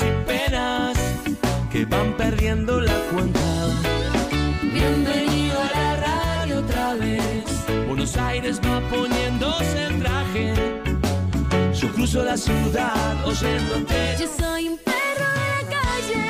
y 0.00 0.04
penas 0.26 0.96
que 1.70 1.84
van 1.84 2.16
perdiendo 2.16 2.80
la 2.80 2.94
cuenta. 3.12 3.40
Bienvenido 4.62 5.60
a 5.60 5.70
la 5.78 5.96
radio 5.96 6.58
otra 6.58 6.94
vez. 6.94 7.44
Buenos 7.86 8.16
Aires 8.16 8.60
va 8.60 8.80
poniéndose 8.88 9.86
el 9.86 10.02
traje. 10.02 10.54
Yo 11.74 11.88
cruzo 11.92 12.24
la 12.24 12.36
ciudad 12.36 13.24
oyéndote. 13.24 14.16
Yo 14.18 14.26
soy 14.38 14.68
un 14.68 14.78
perro 14.78 15.26
de 15.34 15.48
la 15.48 15.60
calle. 15.74 16.24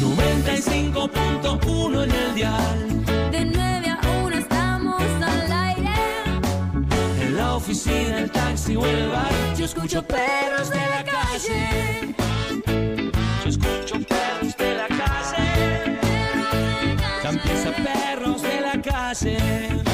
95.1 0.00 2.04
en 2.04 2.10
el 2.10 2.34
dial. 2.34 3.04
De 3.32 3.44
9 3.44 3.87
oficina, 7.78 8.18
el 8.18 8.30
taxi 8.30 8.76
o 8.76 8.84
el 8.84 9.08
bar. 9.08 9.30
Yo 9.56 9.64
escucho 9.64 10.02
perros 10.02 10.70
de 10.70 10.76
la 10.76 11.04
calle. 11.04 12.14
Yo 13.44 13.48
escucho 13.48 14.00
perros 14.00 14.56
de 14.56 14.74
la 14.74 14.88
calle. 14.88 15.98
Ya 17.22 17.28
empieza 17.30 17.70
perros 17.72 18.42
de 18.42 18.60
la 18.60 18.82
calle. 18.82 19.87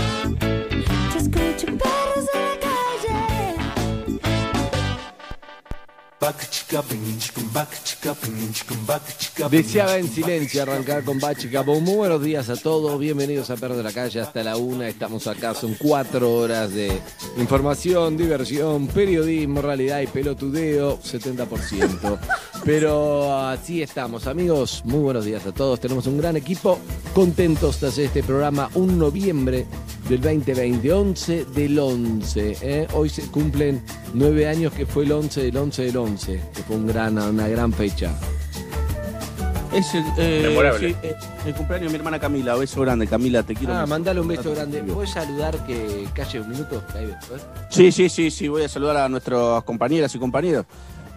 Deseaba 9.51 9.99
en 9.99 10.09
silencio 10.09 10.63
arrancar 10.63 11.05
con 11.05 11.19
Bachi 11.19 11.49
Capón. 11.49 11.85
Muy 11.85 11.97
buenos 11.97 12.23
días 12.23 12.49
a 12.49 12.57
todos, 12.57 12.99
bienvenidos 12.99 13.51
a 13.51 13.57
Perro 13.57 13.77
de 13.77 13.83
la 13.83 13.93
Calle 13.93 14.21
hasta 14.21 14.43
la 14.43 14.57
una. 14.57 14.89
Estamos 14.89 15.27
acá, 15.27 15.55
son 15.55 15.75
cuatro 15.79 16.33
horas 16.33 16.73
de 16.73 16.99
información, 17.37 18.17
diversión, 18.17 18.87
periodismo, 18.87 19.61
realidad 19.61 20.01
y 20.01 20.07
pelotudeo, 20.07 20.99
70%. 20.99 22.19
Pero 22.65 23.39
así 23.47 23.83
estamos, 23.83 24.27
amigos. 24.27 24.81
Muy 24.87 25.01
buenos 25.01 25.27
días 25.27 25.45
a 25.45 25.53
todos. 25.53 25.79
Tenemos 25.79 26.07
un 26.07 26.17
gran 26.17 26.37
equipo, 26.37 26.79
contentos 27.13 27.81
de 27.81 28.05
este 28.07 28.23
programa 28.23 28.71
un 28.75 28.99
noviembre 28.99 29.67
del 30.09 30.21
2020, 30.21 30.93
11 30.93 31.45
del 31.47 31.79
11. 31.79 32.57
¿eh? 32.61 32.87
Hoy 32.93 33.09
se 33.09 33.23
cumplen 33.31 33.83
nueve 34.13 34.47
años 34.47 34.73
que 34.73 34.85
fue 34.87 35.05
el 35.05 35.13
11 35.13 35.43
del 35.45 35.57
11 35.57 35.83
del 35.85 35.97
11, 35.97 36.41
que 36.55 36.63
fue 36.63 36.77
un 36.77 36.87
gran, 36.87 37.17
una 37.19 37.49
gran 37.49 37.73
fecha. 37.73 38.13
Es 39.73 39.93
el, 39.95 40.05
eh, 40.19 40.45
Memorable. 40.49 40.91
sí, 40.91 40.97
eh, 41.03 41.15
el 41.47 41.55
cumpleaños 41.55 41.89
de 41.91 41.93
mi 41.93 41.99
hermana 41.99 42.21
Camila. 42.21 42.55
Beso 42.55 42.81
grande, 42.83 43.07
Camila, 43.09 43.43
te 43.43 43.55
quiero 43.55 43.73
Ah, 43.75 43.79
mucho. 43.81 43.89
mandale 43.89 44.21
un 44.21 44.29
beso 44.29 44.55
grande. 44.55 44.83
¿Puedes 44.85 45.11
saludar 45.11 45.67
que 45.67 46.07
calle 46.15 46.41
un 46.41 46.51
minuto? 46.51 46.85
Ahí. 46.95 47.13
Sí, 47.71 47.91
sí, 47.91 48.09
sí, 48.09 48.31
sí, 48.31 48.47
voy 48.47 48.63
a 48.63 48.69
saludar 48.69 48.99
a 48.99 49.09
nuestras 49.09 49.65
compañeras 49.65 50.15
y 50.15 50.19
compañeros. 50.19 50.65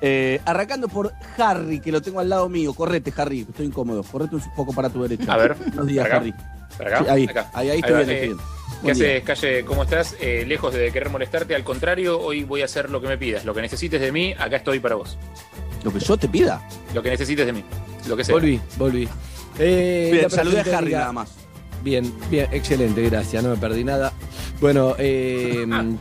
Eh, 0.02 0.41
arrancando 0.45 0.88
por 0.88 1.12
Harry, 1.38 1.80
que 1.82 1.91
lo 1.91 2.02
tengo 2.02 2.19
al 2.19 2.30
lado 2.30 2.50
mío. 2.50 2.73
Correte, 2.73 3.13
Harry, 3.17 3.41
estoy 3.47 3.67
incómodo. 3.67 4.02
Correte 4.04 4.36
un 4.36 4.41
poco 4.56 4.73
para 4.73 4.89
tu 4.89 5.04
derecha. 5.04 5.34
A 5.34 5.38
ver. 5.38 5.56
Buenos 5.56 5.88
días. 5.88 6.08
Harry. 6.12 6.34
¿Para 6.78 6.89
acá? 6.89 7.04
Sí, 7.04 7.10
ahí, 7.12 7.23
Acá. 7.26 7.52
ahí, 7.54 7.69
ahí 7.69 7.80
estoy 7.80 7.95
bien, 7.95 8.10
Eh, 8.10 8.13
estoy 8.13 8.28
bien. 8.30 8.57
¿Qué 8.84 8.92
haces, 8.92 9.24
Calle? 9.24 9.66
¿Cómo 9.66 9.84
estás? 9.84 10.16
Eh, 10.20 10.46
lejos 10.48 10.74
de 10.74 10.92
querer 10.92 11.10
molestarte, 11.10 11.56
al 11.56 11.63
contrario, 11.63 12.20
hoy 12.20 12.44
voy 12.44 12.62
a 12.62 12.66
hacer 12.66 12.90
lo 12.90 13.02
que 13.02 13.08
me 13.08 13.18
pidas. 13.18 13.44
Lo 13.46 13.54
que 13.54 13.62
necesites 13.62 14.00
de 14.00 14.12
mí, 14.12 14.34
acá 14.38 14.58
estoy 14.58 14.80
para 14.80 14.96
vos. 14.96 15.18
¿Lo 15.84 15.92
que 15.92 16.00
yo 16.00 16.18
te 16.18 16.28
pida? 16.28 16.62
Lo 16.94 17.02
que 17.02 17.10
necesites 17.10 17.46
de 17.46 17.54
mí. 17.54 17.63
Lo 18.08 18.16
que 18.16 18.24
sea. 18.24 18.34
Volví, 18.34 18.60
volví. 18.78 19.08
Eh, 19.60 20.10
Bien, 20.12 20.24
la 20.24 20.30
saludé 20.30 20.60
a 20.60 20.78
Harry 20.78 20.92
nada 20.92 21.12
más. 21.12 21.32
Bien, 21.84 22.12
bien, 22.30 22.48
excelente, 22.52 23.02
gracias, 23.04 23.43
no 23.43 23.49
me 23.51 23.58
perdí 23.58 23.84
nada. 23.84 24.14
Bueno, 24.60 24.95
eh, 24.97 25.66